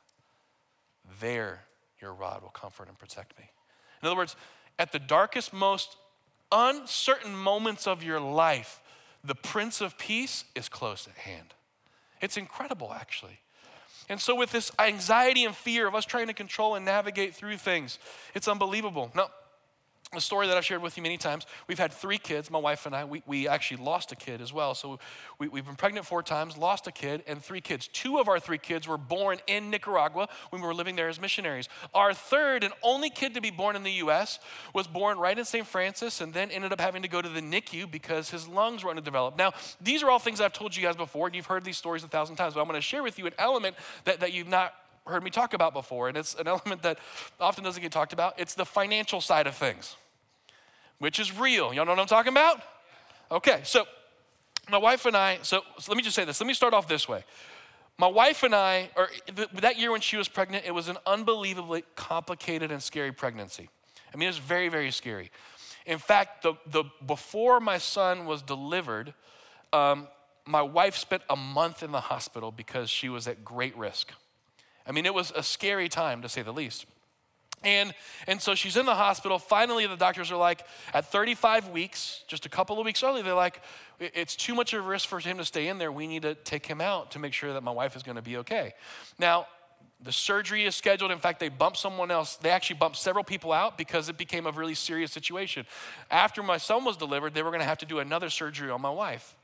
there 1.21 1.65
your 2.01 2.13
rod 2.13 2.43
will 2.43 2.51
comfort 2.51 2.89
and 2.89 2.99
protect 2.99 3.39
me. 3.39 3.51
In 4.03 4.09
other 4.09 4.17
words, 4.17 4.37
at 4.79 4.93
the 4.93 4.99
darkest, 4.99 5.53
most 5.53 5.97
uncertain 6.51 7.35
moments 7.35 7.87
of 7.87 8.03
your 8.03 8.21
life, 8.21 8.81
the 9.25 9.35
Prince 9.35 9.81
of 9.81 9.99
Peace 9.99 10.45
is 10.55 10.69
close 10.69 11.07
at 11.07 11.15
hand. 11.15 11.55
It's 12.21 12.37
incredible, 12.37 12.93
actually. 12.93 13.41
And 14.09 14.21
so, 14.21 14.35
with 14.35 14.51
this 14.53 14.71
anxiety 14.79 15.45
and 15.45 15.55
fear 15.55 15.87
of 15.87 15.95
us 15.95 16.05
trying 16.05 16.27
to 16.27 16.35
control 16.35 16.75
and 16.75 16.85
navigate 16.85 17.35
through 17.35 17.57
things, 17.57 17.99
it's 18.35 18.49
unbelievable. 18.49 19.11
Now, 19.15 19.31
a 20.15 20.21
story 20.21 20.47
that 20.47 20.59
I've 20.59 20.65
shared 20.65 20.83
with 20.83 20.99
you 20.99 21.03
many 21.03 21.17
times. 21.17 21.47
We've 21.67 21.79
had 21.79 21.91
three 21.91 22.19
kids, 22.19 22.51
my 22.51 22.59
wife 22.59 22.85
and 22.85 22.95
I. 22.95 23.05
We, 23.05 23.23
we 23.27 23.49
actually 23.49 23.83
lost 23.83 24.13
a 24.13 24.17
kid 24.17 24.43
as 24.43 24.53
well. 24.53 24.75
So 24.75 24.99
we, 25.39 25.49
we've 25.49 25.65
been 25.65 25.75
pregnant 25.75 26.05
four 26.05 26.23
times, 26.23 26.59
lost 26.59 26.87
a 26.87 26.93
kid, 26.93 27.23
and 27.27 27.43
three 27.43 27.63
kids. 27.63 27.89
Two 27.89 28.19
of 28.19 28.29
our 28.29 28.39
three 28.39 28.59
kids 28.59 28.87
were 28.87 28.99
born 28.99 29.39
in 29.47 29.71
Nicaragua 29.71 30.29
when 30.51 30.61
we 30.61 30.69
were 30.69 30.75
living 30.75 30.97
there 30.97 31.09
as 31.09 31.19
missionaries. 31.19 31.69
Our 31.95 32.13
third 32.13 32.63
and 32.63 32.75
only 32.83 33.09
kid 33.09 33.33
to 33.35 33.41
be 33.41 33.51
born 33.51 33.75
in 33.75 33.85
the 33.85 33.93
U.S. 33.93 34.39
was 34.75 34.87
born 34.87 35.19
right 35.19 35.39
in 35.39 35.47
St. 35.47 35.67
Francis 35.67 36.21
and 36.21 36.35
then 36.35 36.51
ended 36.51 36.73
up 36.73 36.81
having 36.81 37.01
to 37.03 37.09
go 37.09 37.23
to 37.23 37.29
the 37.29 37.41
NICU 37.41 37.91
because 37.91 38.29
his 38.29 38.47
lungs 38.47 38.85
were 38.85 38.91
underdeveloped. 38.91 39.39
Now, 39.39 39.53
these 39.81 40.03
are 40.03 40.11
all 40.11 40.19
things 40.19 40.43
I've 40.43 40.53
told 40.53 40.77
you 40.77 40.83
guys 40.83 40.97
before, 40.97 41.27
and 41.27 41.35
you've 41.35 41.47
heard 41.47 41.65
these 41.65 41.79
stories 41.79 42.05
a 42.05 42.09
thousand 42.09 42.37
times, 42.37 42.53
but 42.53 42.61
I'm 42.61 42.67
going 42.67 42.77
to 42.77 42.83
share 42.83 43.03
with 43.03 43.19
you 43.19 43.27
an 43.27 43.35
element 43.39 43.77
that, 44.05 44.21
that 44.21 44.35
you've 44.35 44.49
not 44.49 44.75
heard 45.07 45.25
me 45.25 45.31
talk 45.31 45.55
about 45.55 45.73
before, 45.73 46.09
and 46.09 46.19
it's 46.19 46.35
an 46.35 46.47
element 46.49 46.83
that 46.83 46.99
often 47.41 47.65
doesn't 47.65 47.83
get 47.83 47.93
talked 47.93 48.13
about. 48.13 48.35
It's 48.39 48.55
the 48.55 48.67
financial 48.67 49.23
side 49.23 49.47
of 49.47 49.55
things 49.55 49.97
which 51.03 51.19
is 51.19 51.37
real. 51.37 51.75
Y'all 51.75 51.85
know 51.85 51.91
what 51.91 51.99
I'm 51.99 52.07
talking 52.07 52.33
about? 52.33 52.63
Okay, 53.29 53.63
so 53.65 53.87
my 54.71 54.79
wife 54.79 55.05
and 55.05 55.17
I, 55.17 55.41
so, 55.43 55.63
so 55.77 55.91
let 55.91 55.97
me 55.97 56.03
just 56.05 56.15
say 56.15 56.25
this. 56.25 56.41
Let 56.41 56.47
me 56.47 56.55
start 56.55 56.75
off 56.75 56.87
this 56.87 57.09
way. 57.09 57.25
My 57.99 58.07
wife 58.07 58.45
and 58.45 58.55
I, 58.55 58.89
or 58.97 59.09
th- 59.35 59.49
that 59.51 59.81
year 59.81 59.91
when 59.91 60.01
she 60.01 60.17
was 60.17 60.29
pregnant, 60.29 60.65
it 60.65 60.71
was 60.71 60.87
an 60.87 60.99
unbelievably 61.05 61.83
complicated 61.97 62.71
and 62.71 62.81
scary 62.81 63.11
pregnancy. 63.11 63.69
I 64.15 64.17
mean, 64.17 64.27
it 64.27 64.31
was 64.31 64.39
very, 64.39 64.69
very 64.69 64.93
scary. 64.93 65.33
In 65.87 65.99
fact, 65.99 66.45
the, 66.45 66.55
the, 66.67 66.85
before 67.05 67.59
my 67.59 67.79
son 67.79 68.25
was 68.25 68.41
delivered, 68.41 69.13
um, 69.73 70.07
my 70.47 70.63
wife 70.63 70.97
spent 70.97 71.25
a 71.29 71.35
month 71.35 71.83
in 71.83 71.91
the 71.91 72.03
hospital 72.03 72.53
because 72.53 72.89
she 72.89 73.09
was 73.09 73.27
at 73.27 73.45
great 73.45 73.77
risk. 73.77 74.13
I 74.87 74.93
mean, 74.93 75.05
it 75.05 75.15
was 75.15 75.33
a 75.35 75.43
scary 75.43 75.89
time 75.89 76.23
to 76.23 76.29
say 76.29 76.43
the 76.43 76.53
least. 76.53 76.87
And, 77.65 77.95
and 78.27 78.41
so 78.41 78.55
she's 78.55 78.77
in 78.77 78.87
the 78.87 78.95
hospital. 78.95 79.39
Finally, 79.39 79.87
the 79.87 79.97
doctors 79.97 80.31
are 80.31 80.37
like, 80.37 80.65
at 80.93 81.11
35 81.11 81.69
weeks, 81.69 82.25
just 82.27 82.45
a 82.47 82.49
couple 82.49 82.79
of 82.79 82.85
weeks 82.85 83.03
early, 83.03 83.23
they're 83.23 83.35
like, 83.35 83.61
it's 84.01 84.35
too 84.35 84.55
much 84.55 84.73
of 84.73 84.85
a 84.85 84.89
risk 84.89 85.09
for 85.09 85.21
him 85.21 85.39
to 85.39 85.45
stay 85.45 85.69
in 85.69 85.79
there. 85.79 85.93
We 85.93 86.07
need 86.07 86.23
to 86.23 86.35
take 86.35 86.67
him 86.67 86.81
out 86.81 87.13
to 87.13 87.19
make 87.19 87.33
sure 87.33 87.53
that 87.53 87.63
my 87.63 87.71
wife 87.71 87.95
is 87.95 88.03
going 88.03 88.17
to 88.17 88.23
be 88.23 88.39
okay. 88.39 88.75
Now, 89.19 89.47
the 90.03 90.11
surgery 90.11 90.65
is 90.65 90.75
scheduled. 90.75 91.13
In 91.13 91.19
fact, 91.19 91.39
they 91.39 91.49
bumped 91.49 91.79
someone 91.79 92.11
else. 92.11 92.35
They 92.37 92.51
actually 92.51 92.77
bumped 92.77 92.97
several 92.97 93.23
people 93.23 93.53
out 93.53 93.79
because 93.79 94.09
it 94.09 94.19
became 94.19 94.47
a 94.47 94.51
really 94.51 94.75
serious 94.75 95.13
situation. 95.13 95.65
After 96.11 96.43
my 96.43 96.57
son 96.57 96.85
was 96.85 96.97
delivered, 96.97 97.35
they 97.35 97.43
were 97.43 97.51
going 97.51 97.61
to 97.61 97.67
have 97.67 97.79
to 97.79 97.87
do 97.87 98.01
another 98.01 98.29
surgery 98.29 98.71
on 98.71 98.81
my 98.81 98.91
wife. 98.91 99.37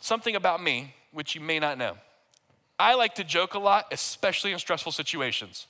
Something 0.00 0.34
about 0.34 0.60
me, 0.60 0.94
which 1.12 1.36
you 1.36 1.40
may 1.40 1.60
not 1.60 1.78
know. 1.78 1.96
I 2.80 2.94
like 2.94 3.14
to 3.14 3.24
joke 3.24 3.54
a 3.54 3.60
lot, 3.60 3.86
especially 3.92 4.50
in 4.50 4.58
stressful 4.58 4.90
situations 4.90 5.68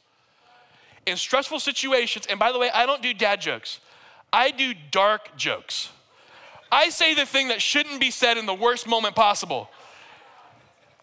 in 1.06 1.16
stressful 1.16 1.60
situations, 1.60 2.26
and 2.28 2.38
by 2.38 2.52
the 2.52 2.58
way, 2.58 2.70
I 2.70 2.86
don't 2.86 3.02
do 3.02 3.14
dad 3.14 3.40
jokes, 3.40 3.80
I 4.32 4.50
do 4.50 4.74
dark 4.90 5.36
jokes. 5.36 5.90
I 6.72 6.88
say 6.88 7.14
the 7.14 7.26
thing 7.26 7.48
that 7.48 7.62
shouldn't 7.62 8.00
be 8.00 8.10
said 8.10 8.36
in 8.36 8.46
the 8.46 8.54
worst 8.54 8.88
moment 8.88 9.14
possible. 9.14 9.70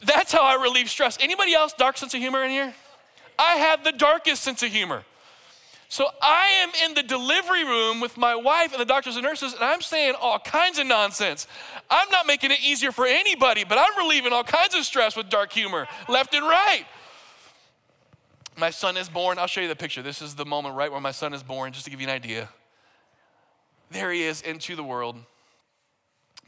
That's 0.02 0.34
how 0.34 0.44
I 0.44 0.62
relieve 0.62 0.90
stress. 0.90 1.18
Anybody 1.22 1.54
else 1.54 1.74
dark 1.74 1.98
sense 1.98 2.14
of 2.14 2.20
humor 2.20 2.44
in 2.44 2.50
here? 2.50 2.74
I 3.40 3.56
have 3.56 3.84
the 3.84 3.92
darkest 3.92 4.44
sense 4.44 4.64
of 4.64 4.72
humor. 4.72 5.04
So 5.88 6.08
I 6.22 6.48
am 6.64 6.70
in 6.86 6.94
the 6.94 7.04
delivery 7.04 7.66
room 7.66 8.00
with 8.00 8.16
my 8.16 8.34
wife 8.34 8.72
and 8.72 8.80
the 8.80 8.86
doctors 8.86 9.18
and 9.18 9.26
nurses, 9.26 9.54
and 9.54 9.62
I'm 9.62 9.82
saying 9.82 10.16
all 10.20 10.40
kinds 10.40 10.80
of 10.80 10.88
nonsense. 10.88 11.48
I'm 11.90 12.10
not 12.10 12.26
making 12.26 12.52
it 12.52 12.62
easier 12.62 12.94
for 12.94 13.06
anybody, 13.06 13.66
but 13.66 13.78
I'm 13.78 13.98
relieving 13.98 14.32
all 14.32 14.44
kinds 14.44 14.74
of 14.74 14.86
stress 14.86 15.18
with 15.18 15.30
dark 15.30 15.52
humor, 15.52 15.88
left 16.08 16.34
and 16.34 16.46
right. 16.46 16.86
My 18.62 18.70
son 18.70 18.96
is 18.96 19.10
born. 19.10 19.40
I'll 19.40 19.48
show 19.48 19.60
you 19.60 19.68
the 19.68 19.76
picture. 19.76 20.04
This 20.04 20.22
is 20.22 20.36
the 20.36 20.46
moment 20.46 20.76
right 20.76 20.92
where 20.92 21.02
my 21.02 21.10
son 21.10 21.34
is 21.34 21.42
born, 21.42 21.74
just 21.74 21.86
to 21.86 21.90
give 21.90 22.00
you 22.00 22.08
an 22.08 22.14
idea. 22.14 22.48
There 23.90 24.12
he 24.12 24.22
is 24.22 24.44
into 24.44 24.76
the 24.76 24.84
world. 24.84 25.16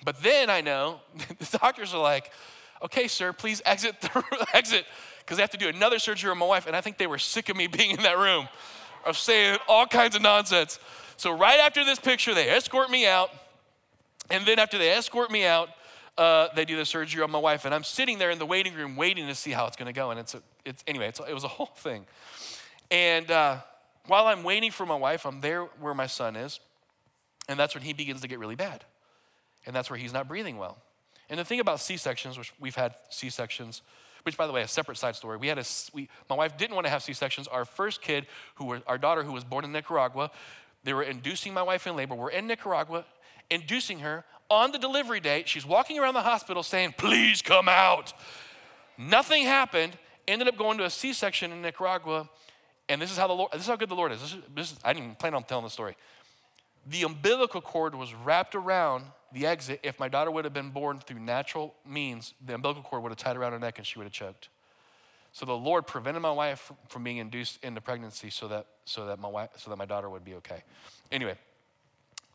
But 0.05 0.21
then 0.21 0.47
I 0.51 0.61
know 0.61 0.99
the 1.39 1.57
doctors 1.57 1.91
are 1.91 1.99
like, 1.99 2.31
okay, 2.83 3.07
sir, 3.07 3.33
please 3.33 3.63
exit 3.65 3.99
the 3.99 4.23
exit, 4.53 4.85
because 5.21 5.37
they 5.37 5.41
have 5.41 5.49
to 5.49 5.57
do 5.57 5.69
another 5.69 5.97
surgery 5.97 6.29
on 6.29 6.37
my 6.37 6.45
wife. 6.45 6.67
And 6.67 6.75
I 6.75 6.81
think 6.81 6.99
they 6.99 7.07
were 7.07 7.17
sick 7.17 7.49
of 7.49 7.57
me 7.57 7.65
being 7.79 7.89
in 7.89 8.03
that 8.03 8.19
room 8.19 8.47
of 9.07 9.17
saying 9.17 9.57
all 9.67 9.87
kinds 9.87 10.15
of 10.15 10.21
nonsense. 10.21 10.79
So 11.17 11.35
right 11.35 11.59
after 11.59 11.83
this 11.83 11.97
picture, 11.97 12.35
they 12.35 12.47
escort 12.47 12.91
me 12.91 13.07
out. 13.07 13.31
And 14.29 14.45
then 14.45 14.59
after 14.59 14.77
they 14.77 14.91
escort 14.91 15.31
me 15.31 15.45
out, 15.45 15.69
uh, 16.17 16.47
they 16.55 16.65
do 16.65 16.77
the 16.77 16.85
surgery 16.85 17.23
on 17.23 17.31
my 17.31 17.39
wife, 17.39 17.65
and 17.65 17.73
I'm 17.73 17.83
sitting 17.83 18.19
there 18.19 18.31
in 18.31 18.39
the 18.39 18.45
waiting 18.45 18.73
room 18.73 18.95
waiting 18.95 19.27
to 19.27 19.35
see 19.35 19.51
how 19.51 19.65
it's 19.65 19.75
going 19.75 19.87
to 19.87 19.93
go. 19.93 20.11
And 20.11 20.19
it's, 20.19 20.35
a, 20.35 20.41
it's 20.63 20.83
anyway, 20.87 21.07
it's, 21.07 21.19
it 21.19 21.33
was 21.33 21.43
a 21.43 21.47
whole 21.49 21.71
thing. 21.77 22.05
And 22.91 23.29
uh, 23.31 23.57
while 24.07 24.27
I'm 24.27 24.43
waiting 24.43 24.71
for 24.71 24.85
my 24.85 24.95
wife, 24.95 25.25
I'm 25.25 25.41
there 25.41 25.63
where 25.79 25.93
my 25.93 26.07
son 26.07 26.35
is, 26.35 26.59
and 27.49 27.59
that's 27.59 27.73
when 27.73 27.83
he 27.83 27.93
begins 27.93 28.21
to 28.21 28.27
get 28.27 28.39
really 28.39 28.55
bad, 28.55 28.83
and 29.65 29.75
that's 29.75 29.89
where 29.89 29.97
he's 29.97 30.13
not 30.13 30.27
breathing 30.27 30.57
well. 30.57 30.77
And 31.29 31.39
the 31.39 31.45
thing 31.45 31.59
about 31.59 31.79
C 31.79 31.97
sections, 31.97 32.37
which 32.37 32.53
we've 32.59 32.75
had 32.75 32.93
C 33.09 33.29
sections, 33.29 33.81
which 34.23 34.37
by 34.37 34.47
the 34.47 34.53
way, 34.53 34.61
a 34.61 34.67
separate 34.67 34.97
side 34.97 35.15
story. 35.15 35.37
We 35.37 35.47
had 35.47 35.57
a, 35.57 35.65
we, 35.93 36.09
my 36.29 36.35
wife 36.35 36.57
didn't 36.57 36.75
want 36.75 36.85
to 36.85 36.91
have 36.91 37.03
C 37.03 37.13
sections. 37.13 37.47
Our 37.47 37.65
first 37.65 38.01
kid, 38.01 38.25
who 38.55 38.65
were, 38.65 38.81
our 38.87 38.97
daughter, 38.97 39.23
who 39.23 39.33
was 39.33 39.43
born 39.43 39.65
in 39.65 39.71
Nicaragua, 39.71 40.31
they 40.83 40.93
were 40.93 41.03
inducing 41.03 41.53
my 41.53 41.63
wife 41.63 41.87
in 41.87 41.95
labor. 41.95 42.15
We're 42.15 42.29
in 42.29 42.47
Nicaragua, 42.47 43.05
inducing 43.49 43.99
her 43.99 44.25
on 44.53 44.71
the 44.71 44.77
delivery 44.77 45.19
date, 45.19 45.47
she's 45.47 45.65
walking 45.65 45.99
around 45.99 46.13
the 46.13 46.21
hospital 46.21 46.63
saying, 46.63 46.95
Please 46.97 47.41
come 47.41 47.67
out. 47.67 48.13
Nothing 48.97 49.43
happened. 49.43 49.97
Ended 50.27 50.47
up 50.47 50.57
going 50.57 50.77
to 50.77 50.85
a 50.85 50.89
C 50.89 51.13
section 51.13 51.51
in 51.51 51.61
Nicaragua. 51.61 52.29
And 52.89 53.01
this 53.01 53.11
is 53.11 53.17
how 53.17 53.27
the 53.27 53.33
Lord, 53.33 53.51
this 53.51 53.61
is 53.61 53.67
how 53.67 53.75
good 53.75 53.89
the 53.89 53.95
Lord 53.95 54.11
is. 54.11 54.21
This 54.21 54.33
is, 54.33 54.39
this 54.55 54.71
is 54.71 54.79
I 54.83 54.93
didn't 54.93 55.05
even 55.05 55.15
plan 55.15 55.33
on 55.33 55.43
telling 55.43 55.63
the 55.63 55.69
story. 55.69 55.95
The 56.85 57.03
umbilical 57.03 57.61
cord 57.61 57.95
was 57.95 58.13
wrapped 58.13 58.55
around 58.55 59.05
the 59.31 59.45
exit. 59.45 59.79
If 59.83 59.99
my 59.99 60.09
daughter 60.09 60.31
would 60.31 60.45
have 60.45 60.53
been 60.53 60.69
born 60.69 60.99
through 60.99 61.19
natural 61.19 61.73
means, 61.85 62.33
the 62.45 62.55
umbilical 62.55 62.83
cord 62.83 63.03
would 63.03 63.09
have 63.09 63.17
tied 63.17 63.37
around 63.37 63.53
her 63.53 63.59
neck 63.59 63.77
and 63.77 63.87
she 63.87 63.97
would 63.99 64.05
have 64.05 64.13
choked. 64.13 64.49
So 65.31 65.45
the 65.45 65.57
Lord 65.57 65.87
prevented 65.87 66.21
my 66.21 66.31
wife 66.31 66.71
from 66.89 67.03
being 67.03 67.17
induced 67.17 67.63
into 67.63 67.81
pregnancy 67.81 68.29
so 68.29 68.47
that, 68.49 68.67
so 68.85 69.07
that, 69.07 69.19
my, 69.19 69.27
wife, 69.27 69.49
so 69.57 69.71
that 69.71 69.77
my 69.77 69.85
daughter 69.85 70.09
would 70.09 70.23
be 70.23 70.35
okay. 70.35 70.63
Anyway, 71.11 71.35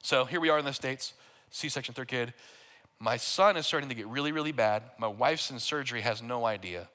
so 0.03 0.25
here 0.25 0.41
we 0.41 0.49
are 0.49 0.59
in 0.59 0.65
the 0.65 0.73
States. 0.73 1.15
C 1.51 1.69
section, 1.69 1.95
third 1.95 2.09
kid. 2.09 2.35
My 3.01 3.17
son 3.17 3.57
is 3.57 3.67
starting 3.67 3.89
to 3.89 3.95
get 3.95 4.07
really, 4.09 4.33
really 4.33 4.53
bad. 4.53 4.83
My 4.99 5.07
wife's 5.07 5.51
in 5.51 5.59
surgery, 5.59 6.01
has 6.01 6.21
no 6.21 6.45
idea. 6.45 6.89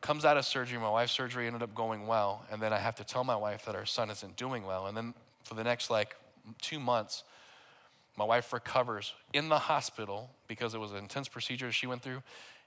Comes 0.00 0.24
out 0.24 0.36
of 0.36 0.44
surgery, 0.44 0.78
my 0.78 0.90
wife's 0.90 1.12
surgery 1.12 1.46
ended 1.46 1.62
up 1.62 1.74
going 1.74 2.06
well. 2.06 2.44
And 2.52 2.62
then 2.62 2.72
I 2.72 2.78
have 2.78 2.94
to 2.96 3.04
tell 3.04 3.24
my 3.24 3.34
wife 3.34 3.64
that 3.64 3.74
our 3.74 3.86
son 3.86 4.10
isn't 4.10 4.36
doing 4.36 4.64
well. 4.64 4.86
And 4.86 4.96
then 4.96 5.14
for 5.42 5.54
the 5.54 5.64
next 5.64 5.90
like 5.90 6.14
two 6.60 6.78
months, 6.78 7.24
my 8.16 8.24
wife 8.24 8.52
recovers 8.52 9.12
in 9.32 9.48
the 9.48 9.58
hospital 9.58 10.30
because 10.46 10.74
it 10.74 10.78
was 10.78 10.92
an 10.92 10.98
intense 10.98 11.28
procedure 11.28 11.72
she 11.72 11.86
went 11.86 12.02
through. 12.02 12.22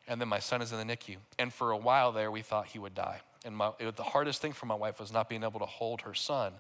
And 0.08 0.20
then 0.20 0.28
my 0.28 0.40
son 0.40 0.62
is 0.62 0.74
in 0.74 0.86
the 0.86 0.96
NICU. 0.96 1.18
And 1.38 1.54
for 1.54 1.72
a 1.72 1.78
while 1.78 2.12
there, 2.12 2.32
we 2.32 2.42
thought 2.42 2.68
he 2.68 2.80
would 2.80 2.96
die. 2.96 3.22
And 3.46 3.56
my, 3.56 3.72
it, 3.80 3.96
the 3.96 4.04
hardest 4.04 4.42
thing 4.42 4.52
for 4.52 4.66
my 4.66 4.76
wife 4.76 5.00
was 5.00 5.14
not 5.14 5.30
being 5.30 5.44
able 5.44 5.60
to 5.60 5.66
hold 5.66 6.02
her 6.02 6.14
son. 6.14 6.54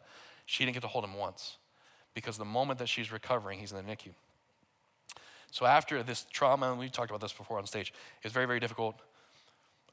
She 0.46 0.64
didn't 0.64 0.76
get 0.76 0.82
to 0.82 0.88
hold 0.88 1.04
him 1.04 1.16
once 1.16 1.58
because 2.14 2.38
the 2.38 2.46
moment 2.46 2.80
that 2.80 2.90
she's 2.90 3.12
recovering, 3.12 3.60
he's 3.60 3.72
in 3.72 3.78
the 3.78 3.92
NICU. 3.92 4.12
So 5.52 5.66
after 5.66 6.04
this 6.04 6.26
trauma, 6.32 6.70
and 6.70 6.80
we 6.80 6.90
talked 6.90 7.10
about 7.10 7.22
this 7.22 7.34
before 7.34 7.58
on 7.58 7.66
stage, 7.66 7.94
it's 8.24 8.34
very, 8.34 8.46
very 8.46 8.60
difficult. 8.60 8.96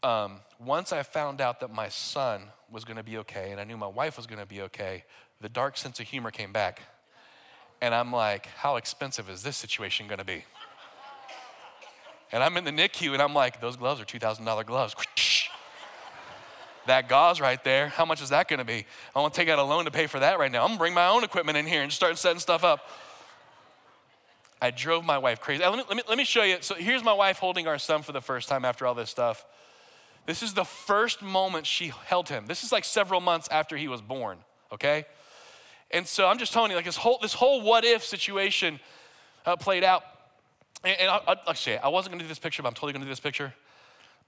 Um, 0.02 0.40
once 0.60 0.92
I 0.92 1.02
found 1.02 1.40
out 1.40 1.60
that 1.60 1.72
my 1.72 1.88
son 1.88 2.42
was 2.70 2.84
going 2.84 2.98
to 2.98 3.02
be 3.02 3.18
okay, 3.18 3.52
and 3.52 3.60
I 3.60 3.64
knew 3.64 3.76
my 3.76 3.86
wife 3.86 4.16
was 4.16 4.26
going 4.26 4.40
to 4.40 4.46
be 4.46 4.60
okay, 4.62 5.04
the 5.40 5.48
dark 5.48 5.76
sense 5.76 5.98
of 6.00 6.06
humor 6.06 6.30
came 6.30 6.52
back. 6.52 6.82
And 7.80 7.94
I'm 7.94 8.12
like, 8.12 8.46
how 8.46 8.76
expensive 8.76 9.28
is 9.28 9.42
this 9.42 9.56
situation 9.56 10.06
going 10.06 10.18
to 10.18 10.24
be? 10.24 10.44
And 12.32 12.42
I'm 12.42 12.56
in 12.56 12.64
the 12.64 12.72
NICU, 12.72 13.12
and 13.12 13.22
I'm 13.22 13.34
like, 13.34 13.60
those 13.60 13.76
gloves 13.76 14.00
are 14.00 14.04
$2,000 14.04 14.66
gloves. 14.66 14.94
that 16.86 17.08
gauze 17.08 17.40
right 17.40 17.62
there, 17.64 17.88
how 17.88 18.04
much 18.04 18.22
is 18.22 18.30
that 18.30 18.48
gonna 18.48 18.64
be? 18.64 18.84
I 19.14 19.20
wanna 19.20 19.34
take 19.34 19.48
out 19.48 19.58
a 19.58 19.62
loan 19.62 19.84
to 19.84 19.90
pay 19.90 20.06
for 20.06 20.20
that 20.20 20.38
right 20.38 20.50
now. 20.50 20.62
I'm 20.62 20.68
gonna 20.68 20.78
bring 20.78 20.94
my 20.94 21.08
own 21.08 21.24
equipment 21.24 21.58
in 21.58 21.66
here 21.66 21.82
and 21.82 21.92
start 21.92 22.18
setting 22.18 22.40
stuff 22.40 22.64
up. 22.64 22.88
I 24.60 24.70
drove 24.70 25.04
my 25.04 25.18
wife 25.18 25.40
crazy. 25.40 25.62
Let 25.62 25.76
me, 25.76 25.84
let, 25.88 25.96
me, 25.96 26.02
let 26.08 26.18
me 26.18 26.24
show 26.24 26.42
you. 26.42 26.56
So 26.60 26.74
here's 26.74 27.04
my 27.04 27.12
wife 27.12 27.38
holding 27.38 27.66
our 27.66 27.78
son 27.78 28.02
for 28.02 28.12
the 28.12 28.20
first 28.20 28.48
time 28.48 28.64
after 28.64 28.86
all 28.86 28.94
this 28.94 29.10
stuff. 29.10 29.44
This 30.24 30.42
is 30.42 30.54
the 30.54 30.64
first 30.64 31.22
moment 31.22 31.66
she 31.66 31.92
held 32.06 32.28
him. 32.28 32.46
This 32.46 32.64
is 32.64 32.72
like 32.72 32.84
several 32.84 33.20
months 33.20 33.48
after 33.50 33.76
he 33.76 33.86
was 33.86 34.00
born, 34.00 34.38
okay? 34.72 35.04
And 35.90 36.06
so 36.06 36.26
I'm 36.26 36.38
just 36.38 36.52
telling 36.52 36.70
you, 36.70 36.76
like 36.76 36.86
this 36.86 36.96
whole, 36.96 37.18
this 37.20 37.34
whole 37.34 37.60
what 37.60 37.84
if 37.84 38.04
situation 38.04 38.80
uh, 39.44 39.56
played 39.56 39.84
out. 39.84 40.02
And, 40.82 40.96
and 41.00 41.10
I, 41.10 41.36
will 41.46 41.54
say, 41.54 41.78
I 41.78 41.88
wasn't 41.88 42.14
gonna 42.14 42.24
do 42.24 42.28
this 42.28 42.38
picture, 42.38 42.62
but 42.62 42.68
I'm 42.68 42.74
totally 42.74 42.92
gonna 42.92 43.04
do 43.04 43.10
this 43.10 43.20
picture 43.20 43.54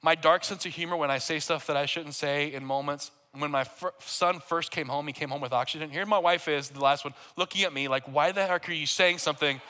my 0.02 0.14
dark 0.14 0.44
sense 0.44 0.64
of 0.64 0.72
humor 0.72 0.96
when 0.96 1.10
I 1.10 1.18
say 1.18 1.38
stuff 1.38 1.66
that 1.66 1.76
I 1.76 1.86
shouldn't 1.86 2.14
say 2.14 2.52
in 2.52 2.64
moments. 2.64 3.10
When 3.32 3.50
my 3.50 3.64
fir- 3.64 3.92
son 4.00 4.40
first 4.40 4.70
came 4.70 4.88
home, 4.88 5.06
he 5.06 5.12
came 5.12 5.28
home 5.28 5.40
with 5.40 5.52
oxygen. 5.52 5.90
Here 5.90 6.06
my 6.06 6.18
wife 6.18 6.48
is, 6.48 6.70
the 6.70 6.80
last 6.80 7.04
one, 7.04 7.14
looking 7.36 7.62
at 7.64 7.72
me 7.72 7.88
like, 7.88 8.04
why 8.04 8.32
the 8.32 8.46
heck 8.46 8.68
are 8.68 8.72
you 8.72 8.86
saying 8.86 9.18
something? 9.18 9.60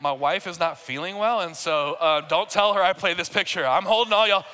my 0.00 0.12
wife 0.12 0.46
is 0.46 0.60
not 0.60 0.78
feeling 0.78 1.16
well, 1.16 1.40
and 1.40 1.56
so 1.56 1.94
uh, 1.94 2.20
don't 2.20 2.48
tell 2.48 2.74
her 2.74 2.82
I 2.82 2.92
played 2.92 3.16
this 3.16 3.28
picture. 3.28 3.66
I'm 3.66 3.84
holding 3.84 4.12
all 4.12 4.28
y'all. 4.28 4.44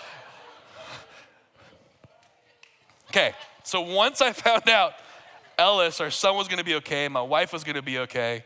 Okay, 3.11 3.35
so 3.63 3.83
once 3.83 4.23
I 4.23 4.33
found 4.33 4.69
out 4.69 4.95
Ellis, 5.59 6.01
son, 6.11 6.37
was 6.37 6.49
gonna 6.49 6.65
be 6.65 6.77
okay, 6.77 7.09
my 7.09 7.21
wife 7.21 7.53
was 7.53 7.65
gonna 7.65 7.83
be 7.83 7.99
okay, 7.99 8.45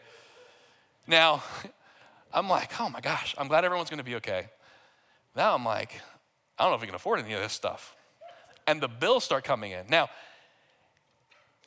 now 1.06 1.42
I'm 2.32 2.48
like, 2.48 2.78
oh 2.80 2.88
my 2.90 3.00
gosh, 3.00 3.34
I'm 3.38 3.48
glad 3.48 3.64
everyone's 3.64 3.90
gonna 3.90 4.04
be 4.04 4.16
okay. 4.16 4.48
Now 5.34 5.54
I'm 5.54 5.64
like, 5.64 6.00
I 6.58 6.62
don't 6.62 6.72
know 6.72 6.76
if 6.76 6.80
we 6.80 6.86
can 6.86 6.96
afford 6.96 7.20
any 7.20 7.32
of 7.34 7.40
this 7.40 7.52
stuff. 7.52 7.94
And 8.66 8.80
the 8.80 8.88
bills 8.88 9.24
start 9.24 9.44
coming 9.44 9.72
in. 9.72 9.86
Now, 9.88 10.08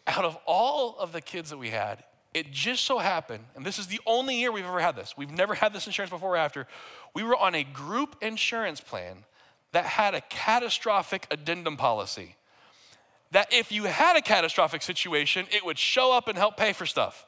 out 0.06 0.26
of 0.26 0.38
all 0.46 0.98
of 0.98 1.12
the 1.12 1.22
kids 1.22 1.52
that 1.52 1.58
we 1.58 1.70
had, 1.70 2.04
it 2.34 2.52
just 2.52 2.84
so 2.84 3.00
happened, 3.00 3.46
and 3.56 3.66
this 3.66 3.80
is 3.80 3.88
the 3.88 4.00
only 4.06 4.40
year 4.40 4.52
we've 4.52 4.66
ever 4.66 4.80
had 4.80 4.96
this, 4.96 5.16
we've 5.18 5.32
never 5.32 5.56
had 5.56 5.74
this 5.74 5.88
insurance 5.88 6.12
before 6.12 6.34
or 6.34 6.38
after. 6.38 6.68
We 7.14 7.24
were 7.24 7.36
on 7.36 7.56
a 7.56 7.64
group 7.64 8.16
insurance 8.22 8.82
plan 8.82 9.26
that 9.72 9.86
had 9.86 10.14
a 10.14 10.22
catastrophic 10.22 11.28
addendum 11.32 11.78
policy. 11.78 12.36
That 13.32 13.54
if 13.54 13.72
you 13.72 13.84
had 13.84 14.16
a 14.16 14.22
catastrophic 14.22 14.82
situation, 14.82 15.46
it 15.52 15.64
would 15.64 15.78
show 15.78 16.12
up 16.12 16.28
and 16.28 16.38
help 16.38 16.58
pay 16.58 16.74
for 16.74 16.86
stuff. 16.86 17.26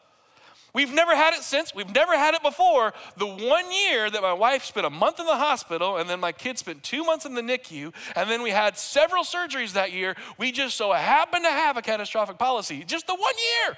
We've 0.74 0.94
never 0.94 1.16
had 1.16 1.34
it 1.34 1.42
since. 1.42 1.76
We've 1.76 1.94
never 1.94 2.18
had 2.18 2.34
it 2.34 2.42
before. 2.42 2.94
The 3.18 3.28
one 3.28 3.72
year 3.72 4.10
that 4.10 4.22
my 4.22 4.32
wife 4.32 4.64
spent 4.64 4.86
a 4.86 4.90
month 4.90 5.20
in 5.20 5.26
the 5.26 5.36
hospital, 5.36 5.98
and 5.98 6.10
then 6.10 6.20
my 6.20 6.32
kid 6.32 6.58
spent 6.58 6.82
two 6.82 7.04
months 7.04 7.26
in 7.26 7.34
the 7.34 7.42
NICU, 7.42 7.94
and 8.16 8.30
then 8.30 8.42
we 8.42 8.52
had 8.52 8.78
several 8.78 9.24
surgeries 9.24 9.74
that 9.74 9.92
year, 9.92 10.16
we 10.38 10.52
just 10.52 10.78
so 10.78 10.94
happened 10.94 11.44
to 11.44 11.52
have 11.52 11.76
a 11.76 11.82
catastrophic 11.82 12.38
policy. 12.38 12.84
Just 12.86 13.08
the 13.08 13.16
one 13.16 13.34
year. 13.68 13.78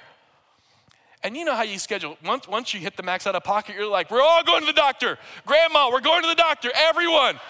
And 1.24 1.36
you 1.36 1.44
know 1.44 1.54
how 1.54 1.62
you 1.62 1.78
schedule, 1.78 2.18
once, 2.24 2.46
once 2.46 2.74
you 2.74 2.80
hit 2.80 2.96
the 2.96 3.02
max 3.02 3.26
out 3.26 3.34
of 3.34 3.42
pocket, 3.42 3.74
you're 3.76 3.88
like, 3.88 4.10
we're 4.10 4.22
all 4.22 4.44
going 4.44 4.60
to 4.60 4.66
the 4.66 4.72
doctor. 4.72 5.18
Grandma, 5.46 5.90
we're 5.90 6.00
going 6.00 6.22
to 6.22 6.28
the 6.28 6.34
doctor. 6.34 6.70
Everyone. 6.74 7.40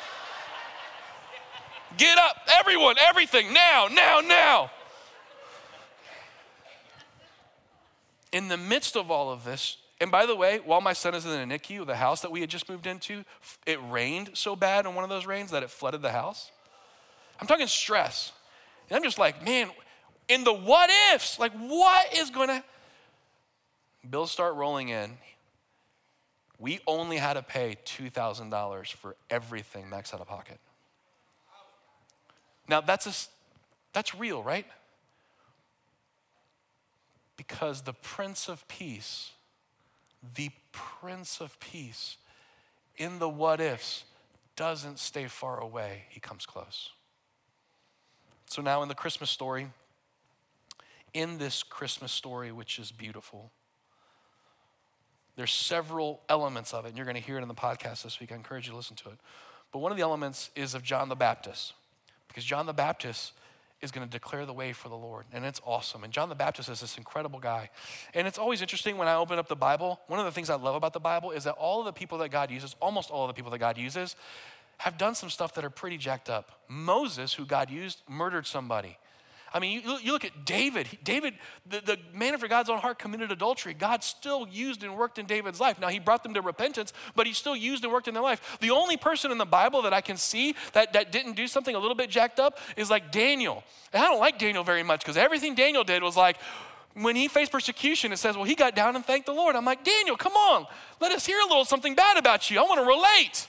Get 1.98 2.16
up, 2.16 2.36
everyone, 2.60 2.96
everything, 3.00 3.52
now, 3.52 3.88
now, 3.90 4.20
now. 4.20 4.70
In 8.34 8.48
the 8.48 8.58
midst 8.58 8.96
of 8.96 9.10
all 9.10 9.30
of 9.30 9.44
this, 9.44 9.78
and 10.00 10.10
by 10.10 10.26
the 10.26 10.34
way, 10.34 10.60
while 10.62 10.80
my 10.82 10.92
son 10.92 11.14
is 11.14 11.24
in 11.24 11.30
the 11.30 11.58
NICU, 11.58 11.86
the 11.86 11.96
house 11.96 12.20
that 12.20 12.30
we 12.30 12.40
had 12.40 12.50
just 12.50 12.68
moved 12.68 12.86
into, 12.86 13.24
it 13.64 13.78
rained 13.88 14.30
so 14.34 14.56
bad 14.56 14.84
in 14.84 14.94
one 14.94 15.04
of 15.04 15.08
those 15.08 15.24
rains 15.24 15.52
that 15.52 15.62
it 15.62 15.70
flooded 15.70 16.02
the 16.02 16.12
house. 16.12 16.50
I'm 17.40 17.46
talking 17.46 17.66
stress. 17.68 18.32
And 18.90 18.96
I'm 18.96 19.02
just 19.02 19.18
like, 19.18 19.42
man, 19.42 19.70
in 20.28 20.44
the 20.44 20.52
what 20.52 20.90
ifs, 21.14 21.38
like 21.38 21.52
what 21.52 22.12
is 22.14 22.30
gonna 22.30 22.62
bills 24.10 24.30
start 24.30 24.54
rolling 24.54 24.88
in. 24.88 25.16
We 26.58 26.80
only 26.86 27.16
had 27.16 27.34
to 27.34 27.42
pay 27.42 27.76
$2,000 27.84 28.92
for 28.92 29.16
everything 29.30 29.88
max 29.88 30.14
out 30.14 30.20
of 30.20 30.28
pocket. 30.28 30.58
Now, 32.68 32.80
that's, 32.80 33.06
a, 33.06 33.28
that's 33.92 34.14
real, 34.14 34.42
right? 34.42 34.66
Because 37.36 37.82
the 37.82 37.92
Prince 37.92 38.48
of 38.48 38.66
Peace, 38.68 39.32
the 40.36 40.50
Prince 40.72 41.40
of 41.40 41.58
Peace, 41.60 42.16
in 42.96 43.18
the 43.18 43.28
what 43.28 43.60
ifs, 43.60 44.04
doesn't 44.56 44.98
stay 44.98 45.26
far 45.26 45.60
away, 45.60 46.04
he 46.08 46.20
comes 46.20 46.46
close. 46.46 46.90
So 48.46 48.62
now, 48.62 48.82
in 48.82 48.88
the 48.88 48.94
Christmas 48.94 49.30
story, 49.30 49.68
in 51.12 51.38
this 51.38 51.62
Christmas 51.62 52.12
story, 52.12 52.52
which 52.52 52.78
is 52.78 52.92
beautiful, 52.92 53.50
there's 55.36 55.52
several 55.52 56.20
elements 56.28 56.72
of 56.72 56.84
it, 56.84 56.88
and 56.88 56.96
you're 56.96 57.06
going 57.06 57.16
to 57.16 57.22
hear 57.22 57.38
it 57.38 57.42
in 57.42 57.48
the 57.48 57.54
podcast 57.54 58.04
this 58.04 58.20
week. 58.20 58.30
I 58.30 58.36
encourage 58.36 58.66
you 58.66 58.70
to 58.70 58.76
listen 58.76 58.96
to 58.96 59.08
it. 59.08 59.18
But 59.72 59.80
one 59.80 59.90
of 59.90 59.98
the 59.98 60.04
elements 60.04 60.50
is 60.54 60.74
of 60.74 60.84
John 60.84 61.08
the 61.08 61.16
Baptist, 61.16 61.72
because 62.28 62.44
John 62.44 62.66
the 62.66 62.72
Baptist 62.72 63.32
is 63.84 63.92
going 63.92 64.06
to 64.06 64.10
declare 64.10 64.46
the 64.46 64.52
way 64.52 64.72
for 64.72 64.88
the 64.88 64.96
Lord, 64.96 65.26
and 65.32 65.44
it's 65.44 65.60
awesome. 65.64 66.02
And 66.02 66.12
John 66.12 66.28
the 66.28 66.34
Baptist 66.34 66.68
is 66.68 66.80
this 66.80 66.98
incredible 66.98 67.38
guy. 67.38 67.70
And 68.14 68.26
it's 68.26 68.38
always 68.38 68.60
interesting 68.60 68.96
when 68.96 69.06
I 69.06 69.14
open 69.14 69.38
up 69.38 69.46
the 69.46 69.54
Bible, 69.54 70.00
one 70.08 70.18
of 70.18 70.24
the 70.24 70.32
things 70.32 70.50
I 70.50 70.56
love 70.56 70.74
about 70.74 70.92
the 70.92 71.00
Bible 71.00 71.30
is 71.30 71.44
that 71.44 71.54
all 71.54 71.80
of 71.80 71.86
the 71.86 71.92
people 71.92 72.18
that 72.18 72.30
God 72.30 72.50
uses, 72.50 72.74
almost 72.80 73.10
all 73.10 73.24
of 73.24 73.28
the 73.28 73.34
people 73.34 73.52
that 73.52 73.58
God 73.58 73.78
uses, 73.78 74.16
have 74.78 74.98
done 74.98 75.14
some 75.14 75.30
stuff 75.30 75.54
that 75.54 75.64
are 75.64 75.70
pretty 75.70 75.96
jacked 75.96 76.28
up. 76.28 76.62
Moses, 76.68 77.34
who 77.34 77.44
God 77.44 77.70
used, 77.70 78.02
murdered 78.08 78.46
somebody. 78.46 78.98
I 79.54 79.60
mean, 79.60 79.82
you, 79.84 79.98
you 80.02 80.12
look 80.12 80.24
at 80.24 80.44
David. 80.44 80.88
David, 81.04 81.34
the, 81.64 81.80
the 81.80 81.98
man 82.12 82.34
after 82.34 82.48
God's 82.48 82.68
own 82.68 82.80
heart, 82.80 82.98
committed 82.98 83.30
adultery. 83.30 83.72
God 83.72 84.02
still 84.02 84.48
used 84.48 84.82
and 84.82 84.96
worked 84.96 85.16
in 85.16 85.26
David's 85.26 85.60
life. 85.60 85.80
Now, 85.80 85.88
he 85.88 86.00
brought 86.00 86.24
them 86.24 86.34
to 86.34 86.42
repentance, 86.42 86.92
but 87.14 87.28
he 87.28 87.32
still 87.32 87.54
used 87.54 87.84
and 87.84 87.92
worked 87.92 88.08
in 88.08 88.14
their 88.14 88.22
life. 88.22 88.58
The 88.60 88.72
only 88.72 88.96
person 88.96 89.30
in 89.30 89.38
the 89.38 89.46
Bible 89.46 89.82
that 89.82 89.94
I 89.94 90.00
can 90.00 90.16
see 90.16 90.56
that, 90.72 90.92
that 90.94 91.12
didn't 91.12 91.34
do 91.34 91.46
something 91.46 91.76
a 91.76 91.78
little 91.78 91.94
bit 91.94 92.10
jacked 92.10 92.40
up 92.40 92.58
is 92.76 92.90
like 92.90 93.12
Daniel. 93.12 93.62
And 93.92 94.02
I 94.02 94.06
don't 94.06 94.18
like 94.18 94.40
Daniel 94.40 94.64
very 94.64 94.82
much 94.82 95.00
because 95.00 95.16
everything 95.16 95.54
Daniel 95.54 95.84
did 95.84 96.02
was 96.02 96.16
like, 96.16 96.36
when 96.94 97.14
he 97.14 97.28
faced 97.28 97.52
persecution, 97.52 98.12
it 98.12 98.16
says, 98.16 98.34
well, 98.34 98.44
he 98.44 98.56
got 98.56 98.74
down 98.74 98.96
and 98.96 99.04
thanked 99.04 99.26
the 99.26 99.32
Lord. 99.32 99.54
I'm 99.54 99.64
like, 99.64 99.84
Daniel, 99.84 100.16
come 100.16 100.32
on, 100.32 100.66
let 101.00 101.12
us 101.12 101.24
hear 101.24 101.38
a 101.38 101.46
little 101.46 101.64
something 101.64 101.94
bad 101.94 102.16
about 102.16 102.50
you. 102.50 102.58
I 102.58 102.62
want 102.62 102.80
to 102.80 102.86
relate. 102.86 103.46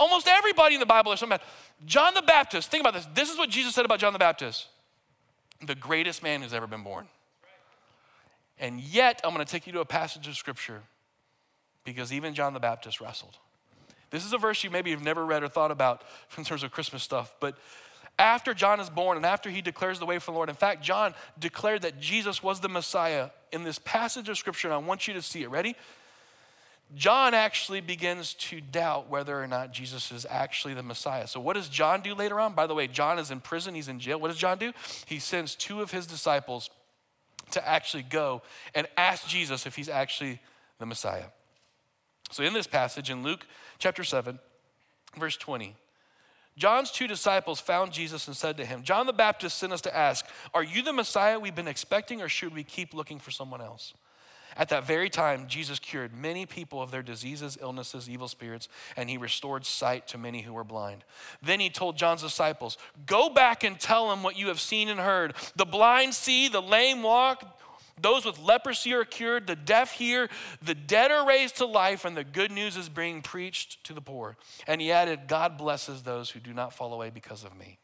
Almost 0.00 0.26
everybody 0.26 0.74
in 0.74 0.80
the 0.80 0.86
Bible 0.86 1.12
is 1.12 1.20
something 1.20 1.38
bad. 1.38 1.46
John 1.86 2.14
the 2.14 2.22
Baptist, 2.22 2.70
think 2.70 2.80
about 2.80 2.94
this. 2.94 3.06
This 3.14 3.30
is 3.30 3.38
what 3.38 3.50
Jesus 3.50 3.74
said 3.74 3.84
about 3.84 4.00
John 4.00 4.12
the 4.12 4.18
Baptist 4.18 4.66
the 5.66 5.74
greatest 5.74 6.22
man 6.22 6.42
who's 6.42 6.54
ever 6.54 6.66
been 6.66 6.82
born. 6.82 7.06
And 8.58 8.80
yet, 8.80 9.20
I'm 9.24 9.34
going 9.34 9.44
to 9.44 9.50
take 9.50 9.66
you 9.66 9.72
to 9.74 9.80
a 9.80 9.84
passage 9.84 10.28
of 10.28 10.36
scripture 10.36 10.82
because 11.84 12.12
even 12.12 12.34
John 12.34 12.54
the 12.54 12.60
Baptist 12.60 13.00
wrestled. 13.00 13.36
This 14.10 14.24
is 14.24 14.32
a 14.32 14.38
verse 14.38 14.62
you 14.62 14.70
maybe 14.70 14.90
have 14.90 15.02
never 15.02 15.24
read 15.24 15.42
or 15.42 15.48
thought 15.48 15.70
about 15.70 16.02
in 16.38 16.44
terms 16.44 16.62
of 16.62 16.70
Christmas 16.70 17.02
stuff, 17.02 17.34
but 17.40 17.56
after 18.18 18.52
John 18.52 18.78
is 18.78 18.90
born 18.90 19.16
and 19.16 19.24
after 19.24 19.50
he 19.50 19.62
declares 19.62 19.98
the 19.98 20.06
way 20.06 20.18
for 20.18 20.32
the 20.32 20.36
Lord, 20.36 20.48
in 20.48 20.54
fact, 20.54 20.82
John 20.82 21.14
declared 21.38 21.82
that 21.82 21.98
Jesus 21.98 22.42
was 22.42 22.60
the 22.60 22.68
Messiah 22.68 23.30
in 23.52 23.64
this 23.64 23.78
passage 23.78 24.28
of 24.28 24.36
scripture, 24.36 24.68
and 24.68 24.74
I 24.74 24.78
want 24.78 25.08
you 25.08 25.14
to 25.14 25.22
see 25.22 25.42
it. 25.42 25.50
Ready? 25.50 25.74
John 26.94 27.32
actually 27.32 27.80
begins 27.80 28.34
to 28.34 28.60
doubt 28.60 29.08
whether 29.08 29.40
or 29.40 29.46
not 29.46 29.72
Jesus 29.72 30.12
is 30.12 30.26
actually 30.28 30.74
the 30.74 30.82
Messiah. 30.82 31.26
So, 31.26 31.40
what 31.40 31.54
does 31.54 31.68
John 31.68 32.02
do 32.02 32.14
later 32.14 32.38
on? 32.38 32.54
By 32.54 32.66
the 32.66 32.74
way, 32.74 32.86
John 32.86 33.18
is 33.18 33.30
in 33.30 33.40
prison, 33.40 33.74
he's 33.74 33.88
in 33.88 33.98
jail. 33.98 34.20
What 34.20 34.28
does 34.28 34.36
John 34.36 34.58
do? 34.58 34.72
He 35.06 35.18
sends 35.18 35.54
two 35.54 35.80
of 35.80 35.90
his 35.90 36.06
disciples 36.06 36.70
to 37.52 37.66
actually 37.66 38.02
go 38.02 38.42
and 38.74 38.86
ask 38.96 39.26
Jesus 39.26 39.66
if 39.66 39.74
he's 39.74 39.88
actually 39.88 40.40
the 40.78 40.86
Messiah. 40.86 41.26
So, 42.30 42.42
in 42.42 42.52
this 42.52 42.66
passage 42.66 43.10
in 43.10 43.22
Luke 43.22 43.46
chapter 43.78 44.04
7, 44.04 44.38
verse 45.18 45.36
20, 45.36 45.76
John's 46.58 46.90
two 46.90 47.06
disciples 47.06 47.60
found 47.60 47.92
Jesus 47.92 48.26
and 48.26 48.36
said 48.36 48.58
to 48.58 48.66
him, 48.66 48.82
John 48.82 49.06
the 49.06 49.12
Baptist 49.14 49.56
sent 49.56 49.72
us 49.72 49.80
to 49.82 49.96
ask, 49.96 50.26
Are 50.52 50.62
you 50.62 50.82
the 50.82 50.92
Messiah 50.92 51.38
we've 51.38 51.54
been 51.54 51.68
expecting, 51.68 52.20
or 52.20 52.28
should 52.28 52.54
we 52.54 52.64
keep 52.64 52.92
looking 52.92 53.18
for 53.18 53.30
someone 53.30 53.62
else? 53.62 53.94
At 54.56 54.68
that 54.68 54.86
very 54.86 55.08
time, 55.08 55.46
Jesus 55.46 55.78
cured 55.78 56.14
many 56.14 56.46
people 56.46 56.82
of 56.82 56.90
their 56.90 57.02
diseases, 57.02 57.58
illnesses, 57.60 58.08
evil 58.08 58.28
spirits, 58.28 58.68
and 58.96 59.08
he 59.08 59.16
restored 59.16 59.64
sight 59.64 60.06
to 60.08 60.18
many 60.18 60.42
who 60.42 60.52
were 60.52 60.64
blind. 60.64 61.04
Then 61.42 61.60
he 61.60 61.70
told 61.70 61.96
John's 61.96 62.22
disciples, 62.22 62.78
Go 63.06 63.30
back 63.30 63.64
and 63.64 63.78
tell 63.78 64.10
them 64.10 64.22
what 64.22 64.38
you 64.38 64.48
have 64.48 64.60
seen 64.60 64.88
and 64.88 65.00
heard. 65.00 65.34
The 65.56 65.64
blind 65.64 66.14
see, 66.14 66.48
the 66.48 66.62
lame 66.62 67.02
walk, 67.02 67.58
those 68.00 68.24
with 68.24 68.38
leprosy 68.38 68.92
are 68.94 69.04
cured, 69.04 69.46
the 69.46 69.56
deaf 69.56 69.92
hear, 69.92 70.28
the 70.62 70.74
dead 70.74 71.10
are 71.10 71.26
raised 71.26 71.56
to 71.58 71.66
life, 71.66 72.04
and 72.04 72.16
the 72.16 72.24
good 72.24 72.50
news 72.50 72.76
is 72.76 72.88
being 72.88 73.22
preached 73.22 73.82
to 73.84 73.92
the 73.92 74.00
poor. 74.00 74.36
And 74.66 74.80
he 74.80 74.90
added, 74.90 75.28
God 75.28 75.58
blesses 75.58 76.02
those 76.02 76.30
who 76.30 76.40
do 76.40 76.52
not 76.52 76.72
fall 76.72 76.92
away 76.92 77.10
because 77.10 77.44
of 77.44 77.56
me. 77.56 77.78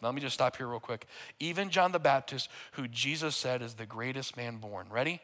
Now, 0.00 0.08
let 0.08 0.14
me 0.14 0.20
just 0.22 0.34
stop 0.34 0.56
here 0.56 0.66
real 0.66 0.80
quick. 0.80 1.06
Even 1.40 1.68
John 1.68 1.92
the 1.92 1.98
Baptist, 1.98 2.48
who 2.72 2.88
Jesus 2.88 3.36
said 3.36 3.60
is 3.60 3.74
the 3.74 3.86
greatest 3.86 4.36
man 4.36 4.56
born, 4.56 4.86
ready? 4.90 5.20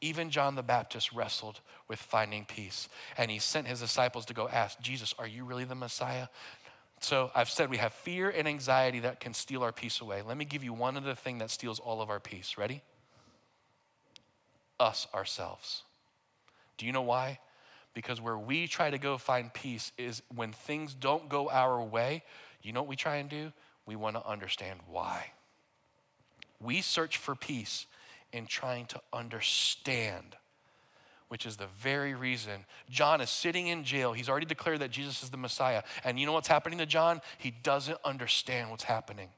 Even 0.00 0.30
John 0.30 0.54
the 0.54 0.62
Baptist 0.62 1.12
wrestled 1.12 1.60
with 1.88 1.98
finding 1.98 2.44
peace. 2.44 2.88
And 3.16 3.30
he 3.30 3.38
sent 3.38 3.66
his 3.66 3.80
disciples 3.80 4.26
to 4.26 4.34
go 4.34 4.48
ask 4.48 4.80
Jesus, 4.80 5.14
Are 5.18 5.26
you 5.26 5.44
really 5.44 5.64
the 5.64 5.74
Messiah? 5.74 6.28
So 7.00 7.30
I've 7.34 7.50
said 7.50 7.68
we 7.68 7.76
have 7.76 7.92
fear 7.92 8.30
and 8.30 8.48
anxiety 8.48 9.00
that 9.00 9.20
can 9.20 9.34
steal 9.34 9.62
our 9.62 9.72
peace 9.72 10.00
away. 10.00 10.22
Let 10.22 10.36
me 10.36 10.44
give 10.44 10.64
you 10.64 10.72
one 10.72 10.96
other 10.96 11.14
thing 11.14 11.38
that 11.38 11.50
steals 11.50 11.78
all 11.78 12.00
of 12.00 12.08
our 12.08 12.20
peace. 12.20 12.56
Ready? 12.56 12.82
Us, 14.80 15.06
ourselves. 15.14 15.82
Do 16.78 16.86
you 16.86 16.92
know 16.92 17.02
why? 17.02 17.40
Because 17.92 18.20
where 18.20 18.38
we 18.38 18.66
try 18.66 18.90
to 18.90 18.98
go 18.98 19.18
find 19.18 19.52
peace 19.52 19.92
is 19.98 20.22
when 20.34 20.52
things 20.52 20.94
don't 20.94 21.28
go 21.28 21.48
our 21.50 21.82
way, 21.82 22.24
you 22.62 22.72
know 22.72 22.80
what 22.80 22.88
we 22.88 22.96
try 22.96 23.16
and 23.16 23.28
do? 23.28 23.52
We 23.86 23.96
want 23.96 24.16
to 24.16 24.26
understand 24.26 24.80
why. 24.88 25.32
We 26.58 26.80
search 26.80 27.18
for 27.18 27.34
peace 27.34 27.86
in 28.34 28.46
trying 28.46 28.84
to 28.86 29.00
understand, 29.12 30.36
which 31.28 31.46
is 31.46 31.56
the 31.56 31.68
very 31.78 32.14
reason 32.14 32.66
John 32.90 33.20
is 33.20 33.30
sitting 33.30 33.68
in 33.68 33.84
jail. 33.84 34.12
He's 34.12 34.28
already 34.28 34.44
declared 34.44 34.80
that 34.80 34.90
Jesus 34.90 35.22
is 35.22 35.30
the 35.30 35.36
Messiah. 35.36 35.82
And 36.02 36.18
you 36.18 36.26
know 36.26 36.32
what's 36.32 36.48
happening 36.48 36.78
to 36.80 36.86
John? 36.86 37.20
He 37.38 37.52
doesn't 37.52 37.98
understand 38.04 38.70
what's 38.70 38.84
happening. 38.84 39.28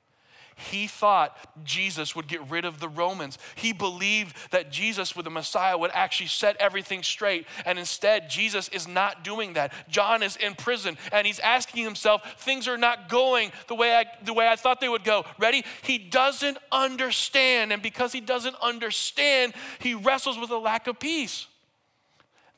He 0.56 0.86
thought 0.86 1.36
Jesus 1.64 2.16
would 2.16 2.26
get 2.26 2.48
rid 2.50 2.64
of 2.64 2.80
the 2.80 2.88
Romans. 2.88 3.36
He 3.56 3.74
believed 3.74 4.34
that 4.52 4.72
Jesus, 4.72 5.14
with 5.14 5.24
the 5.24 5.30
Messiah, 5.30 5.76
would 5.76 5.90
actually 5.92 6.28
set 6.28 6.56
everything 6.56 7.02
straight. 7.02 7.46
And 7.66 7.78
instead, 7.78 8.30
Jesus 8.30 8.68
is 8.68 8.88
not 8.88 9.22
doing 9.22 9.52
that. 9.52 9.74
John 9.88 10.22
is 10.22 10.36
in 10.36 10.54
prison 10.54 10.96
and 11.12 11.26
he's 11.26 11.40
asking 11.40 11.84
himself, 11.84 12.22
things 12.38 12.68
are 12.68 12.78
not 12.78 13.10
going 13.10 13.52
the 13.68 13.74
way 13.74 13.94
I, 13.94 14.06
the 14.24 14.32
way 14.32 14.48
I 14.48 14.56
thought 14.56 14.80
they 14.80 14.88
would 14.88 15.04
go. 15.04 15.26
Ready? 15.38 15.62
He 15.82 15.98
doesn't 15.98 16.56
understand. 16.72 17.70
And 17.70 17.82
because 17.82 18.12
he 18.12 18.20
doesn't 18.20 18.56
understand, 18.62 19.52
he 19.80 19.92
wrestles 19.92 20.38
with 20.38 20.50
a 20.50 20.58
lack 20.58 20.86
of 20.86 20.98
peace. 20.98 21.46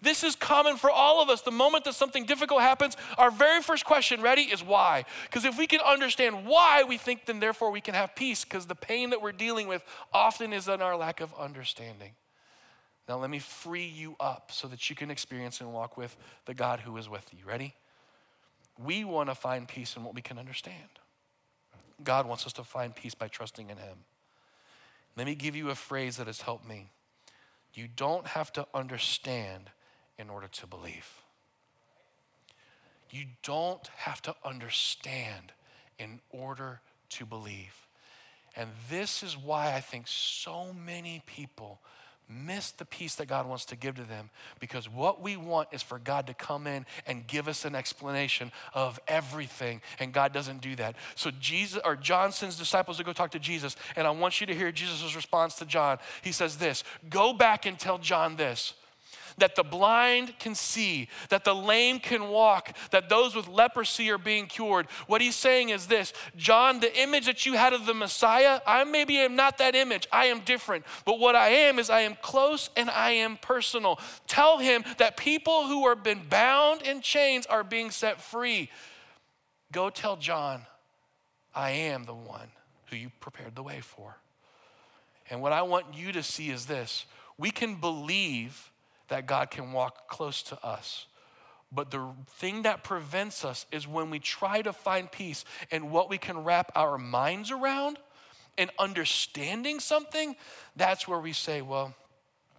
This 0.00 0.22
is 0.22 0.37
common 0.37 0.76
for 0.76 0.90
all 0.90 1.20
of 1.20 1.28
us. 1.28 1.42
The 1.42 1.50
moment 1.50 1.84
that 1.84 1.94
something 1.94 2.24
difficult 2.24 2.61
happens, 2.61 2.96
our 3.16 3.30
very 3.30 3.62
first 3.62 3.84
question, 3.84 4.22
ready, 4.22 4.42
is 4.42 4.62
why. 4.62 5.04
Because 5.24 5.44
if 5.44 5.58
we 5.58 5.66
can 5.66 5.80
understand 5.80 6.46
why, 6.46 6.84
we 6.84 6.96
think 6.96 7.26
then 7.26 7.40
therefore 7.40 7.72
we 7.72 7.80
can 7.80 7.94
have 7.94 8.14
peace, 8.14 8.44
because 8.44 8.66
the 8.66 8.76
pain 8.76 9.11
that 9.11 9.20
we're 9.20 9.32
dealing 9.32 9.66
with 9.66 9.84
often 10.12 10.52
is 10.52 10.68
in 10.68 10.80
our 10.80 10.96
lack 10.96 11.20
of 11.20 11.34
understanding. 11.38 12.12
Now, 13.08 13.18
let 13.18 13.30
me 13.30 13.38
free 13.38 13.87
you 13.87 14.14
up 14.20 14.52
so 14.52 14.68
that 14.68 14.88
you 14.88 14.94
can 14.94 15.11
experience 15.11 15.61
and 15.61 15.72
walk 15.72 15.96
with 15.96 16.16
the 16.44 16.54
God 16.54 16.80
who 16.80 16.96
is 16.96 17.08
with 17.08 17.28
you. 17.32 17.44
Ready? 17.44 17.74
We 18.78 19.02
want 19.02 19.30
to 19.30 19.34
find 19.34 19.66
peace 19.66 19.96
in 19.96 20.04
what 20.04 20.14
we 20.14 20.22
can 20.22 20.38
understand. 20.38 20.76
God 22.04 22.28
wants 22.28 22.46
us 22.46 22.52
to 22.54 22.64
find 22.64 22.94
peace 22.94 23.14
by 23.14 23.26
trusting 23.26 23.70
in 23.70 23.78
Him. 23.78 23.98
Let 25.16 25.26
me 25.26 25.34
give 25.34 25.56
you 25.56 25.70
a 25.70 25.74
phrase 25.74 26.18
that 26.18 26.28
has 26.28 26.42
helped 26.42 26.68
me. 26.68 26.90
You 27.74 27.88
don't 27.88 28.28
have 28.28 28.52
to 28.52 28.66
understand 28.72 29.70
in 30.18 30.31
order 30.31 30.48
to 30.48 30.66
believe. 30.66 31.09
You 33.11 33.24
don't 33.42 33.87
have 33.96 34.20
to 34.22 34.35
understand 34.44 35.52
in 35.98 36.20
order 36.31 36.81
to 37.11 37.26
believe. 37.26 37.87
And 38.57 38.70
this 38.90 39.22
is 39.22 39.37
why 39.37 39.74
I 39.74 39.81
think 39.81 40.07
so 40.09 40.72
many 40.72 41.22
people 41.26 41.81
miss 42.28 42.72
the 42.72 42.85
peace 42.85 43.14
that 43.14 43.26
God 43.26 43.46
wants 43.46 43.64
to 43.66 43.76
give 43.76 43.94
to 43.94 44.02
them 44.02 44.28
because 44.61 44.88
what 44.88 45.22
we 45.22 45.37
want 45.37 45.68
is 45.72 45.83
for 45.83 45.98
God 45.98 46.26
to 46.26 46.35
come 46.35 46.66
in 46.66 46.85
and 47.07 47.26
give 47.26 47.48
us 47.48 47.64
an 47.64 47.74
explanation 47.74 48.52
of 48.74 49.00
everything 49.09 49.81
and 49.98 50.12
God 50.12 50.33
doesn't 50.33 50.61
do 50.61 50.76
that. 50.76 50.96
So 51.14 51.31
Jesus 51.40 51.81
or 51.85 51.96
John 51.96 52.33
sends 52.33 52.59
disciples 52.59 52.98
to 52.98 53.04
go 53.04 53.14
talk 53.14 53.31
to 53.31 53.38
Jesus 53.38 53.76
and 53.96 54.07
I 54.07 54.11
want 54.11 54.40
you 54.40 54.46
to 54.46 54.54
hear 54.54 54.70
Jesus' 54.70 55.16
response 55.16 55.54
to 55.57 55.64
John. 55.64 55.98
He 56.22 56.33
says 56.33 56.59
this, 56.59 56.85
"Go 57.09 57.33
back 57.33 57.64
and 57.64 57.78
tell 57.78 57.96
John 57.96 58.37
this 58.37 58.74
that 59.38 59.57
the 59.57 59.62
blind 59.62 60.38
can 60.38 60.55
see, 60.55 61.09
that 61.29 61.44
the 61.44 61.55
lame 61.55 61.98
can 61.98 62.29
walk, 62.29 62.77
that 62.90 63.09
those 63.09 63.35
with 63.35 63.48
leprosy 63.48 64.11
are 64.11 64.18
being 64.18 64.46
cured. 64.46 64.87
What 65.07 65.20
he's 65.20 65.37
saying 65.37 65.70
is 65.70 65.87
this 65.87 66.12
John, 66.37 66.81
the 66.81 66.96
image 67.01 67.27
that 67.27 67.46
you 67.46 67.55
had 67.55 67.72
of 67.72 67.87
the 67.87 67.94
Messiah, 67.94 68.61
I 68.66 68.85
maybe 68.85 69.18
am 69.18 69.37
not 69.37 69.59
that 69.59 69.74
image. 69.74 70.07
I 70.12 70.27
am 70.27 70.40
different. 70.40 70.85
But 71.05 71.18
what 71.18 71.37
I 71.37 71.48
am 71.48 71.79
is 71.79 71.90
I 71.90 72.01
am 72.01 72.16
close 72.22 72.70
and 72.77 72.90
I 72.90 73.11
am 73.12 73.37
personal. 73.37 73.98
Tell 74.27 74.59
him 74.59 74.85
that 74.98 75.16
people 75.16 75.66
who 75.66 75.88
have 75.88 76.03
been 76.03 76.22
bound 76.29 76.83
in 76.83 77.01
chains 77.01 77.46
are 77.46 77.64
being 77.64 77.90
set 77.90 78.20
free. 78.20 78.70
Go 79.72 79.90
tell 79.90 80.16
John, 80.16 80.62
I 81.55 81.70
am 81.70 82.05
the 82.05 82.14
one 82.14 82.48
who 82.87 82.96
you 82.96 83.11
prepared 83.20 83.55
the 83.55 83.62
way 83.62 83.81
for. 83.81 84.16
And 85.31 85.42
what 85.42 85.53
I 85.53 85.62
want 85.62 85.87
you 85.94 86.12
to 86.12 86.22
see 86.22 86.51
is 86.51 86.66
this 86.66 87.07
we 87.37 87.51
can 87.51 87.77
believe 87.77 88.67
that 89.09 89.27
God 89.27 89.51
can 89.51 89.73
walk 89.73 90.09
close 90.09 90.42
to 90.44 90.64
us. 90.64 91.07
But 91.71 91.90
the 91.90 92.12
thing 92.27 92.62
that 92.62 92.83
prevents 92.83 93.44
us 93.44 93.66
is 93.71 93.87
when 93.87 94.11
we 94.11 94.18
try 94.18 94.62
to 94.62 94.73
find 94.73 95.11
peace 95.11 95.44
and 95.71 95.90
what 95.90 96.09
we 96.09 96.16
can 96.16 96.44
wrap 96.44 96.73
our 96.75 96.97
minds 96.97 97.51
around 97.51 97.99
and 98.57 98.71
understanding 98.79 99.79
something, 99.79 100.35
that's 100.77 101.07
where 101.07 101.21
we 101.21 101.33
say, 101.33 101.61
well, 101.61 101.94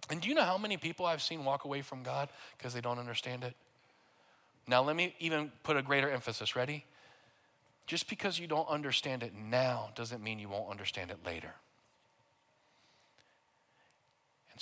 and 0.08 0.20
do 0.20 0.28
you 0.28 0.34
know 0.34 0.44
how 0.44 0.58
many 0.58 0.76
people 0.76 1.06
I've 1.06 1.22
seen 1.22 1.44
walk 1.44 1.64
away 1.64 1.82
from 1.82 2.02
God 2.02 2.28
because 2.56 2.74
they 2.74 2.80
don't 2.80 2.98
understand 2.98 3.44
it? 3.44 3.54
Now, 4.66 4.82
let 4.82 4.94
me 4.94 5.14
even 5.18 5.50
put 5.62 5.76
a 5.76 5.82
greater 5.82 6.10
emphasis. 6.10 6.54
Ready? 6.54 6.84
Just 7.86 8.08
because 8.08 8.38
you 8.38 8.46
don't 8.46 8.68
understand 8.68 9.24
it 9.24 9.32
now 9.34 9.90
doesn't 9.96 10.22
mean 10.22 10.38
you 10.38 10.48
won't 10.48 10.70
understand 10.70 11.10
it 11.10 11.18
later. 11.26 11.54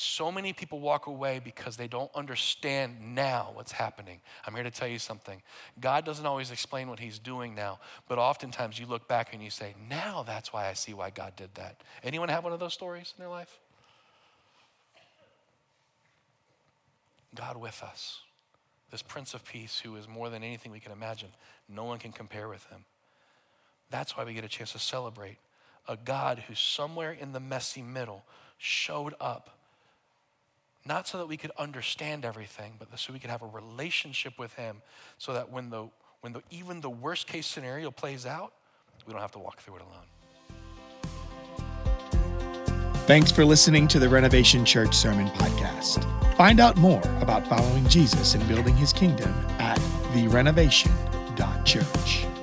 So 0.00 0.30
many 0.30 0.52
people 0.52 0.78
walk 0.78 1.08
away 1.08 1.40
because 1.42 1.76
they 1.76 1.88
don't 1.88 2.10
understand 2.14 3.16
now 3.16 3.50
what's 3.54 3.72
happening. 3.72 4.20
I'm 4.46 4.54
here 4.54 4.62
to 4.62 4.70
tell 4.70 4.86
you 4.86 5.00
something. 5.00 5.42
God 5.80 6.04
doesn't 6.04 6.24
always 6.24 6.52
explain 6.52 6.88
what 6.88 7.00
He's 7.00 7.18
doing 7.18 7.56
now, 7.56 7.80
but 8.06 8.16
oftentimes 8.16 8.78
you 8.78 8.86
look 8.86 9.08
back 9.08 9.34
and 9.34 9.42
you 9.42 9.50
say, 9.50 9.74
now 9.90 10.22
that's 10.22 10.52
why 10.52 10.68
I 10.68 10.74
see 10.74 10.94
why 10.94 11.10
God 11.10 11.32
did 11.34 11.52
that. 11.56 11.82
Anyone 12.04 12.28
have 12.28 12.44
one 12.44 12.52
of 12.52 12.60
those 12.60 12.74
stories 12.74 13.12
in 13.18 13.20
their 13.20 13.28
life? 13.28 13.58
God 17.34 17.56
with 17.56 17.82
us, 17.82 18.20
this 18.92 19.02
Prince 19.02 19.34
of 19.34 19.44
Peace 19.44 19.80
who 19.80 19.96
is 19.96 20.06
more 20.06 20.30
than 20.30 20.44
anything 20.44 20.70
we 20.70 20.78
can 20.78 20.92
imagine. 20.92 21.30
No 21.68 21.82
one 21.82 21.98
can 21.98 22.12
compare 22.12 22.48
with 22.48 22.64
Him. 22.66 22.84
That's 23.90 24.16
why 24.16 24.22
we 24.22 24.32
get 24.32 24.44
a 24.44 24.48
chance 24.48 24.70
to 24.70 24.78
celebrate 24.78 25.38
a 25.88 25.96
God 25.96 26.44
who, 26.46 26.54
somewhere 26.54 27.10
in 27.10 27.32
the 27.32 27.40
messy 27.40 27.82
middle, 27.82 28.22
showed 28.58 29.14
up 29.20 29.57
not 30.88 31.06
so 31.06 31.18
that 31.18 31.28
we 31.28 31.36
could 31.36 31.52
understand 31.58 32.24
everything, 32.24 32.72
but 32.78 32.88
so 32.98 33.12
we 33.12 33.18
could 33.18 33.28
have 33.30 33.42
a 33.42 33.46
relationship 33.46 34.38
with 34.38 34.54
Him 34.54 34.80
so 35.18 35.34
that 35.34 35.52
when, 35.52 35.68
the, 35.70 35.88
when 36.22 36.32
the, 36.32 36.42
even 36.50 36.80
the 36.80 36.90
worst 36.90 37.28
case 37.28 37.46
scenario 37.46 37.92
plays 37.92 38.26
out, 38.26 38.52
we 39.06 39.12
don't 39.12 39.22
have 39.22 39.32
to 39.32 39.38
walk 39.38 39.60
through 39.60 39.76
it 39.76 39.82
alone. 39.82 40.06
Thanks 43.06 43.30
for 43.32 43.44
listening 43.44 43.86
to 43.88 43.98
the 43.98 44.08
Renovation 44.08 44.64
Church 44.64 44.94
Sermon 44.94 45.26
Podcast. 45.28 46.06
Find 46.36 46.60
out 46.60 46.76
more 46.76 47.02
about 47.20 47.44
following 47.46 47.86
Jesus 47.88 48.34
and 48.34 48.46
building 48.46 48.76
his 48.76 48.92
kingdom 48.92 49.32
at 49.58 49.78
therenovation.church. 50.12 52.37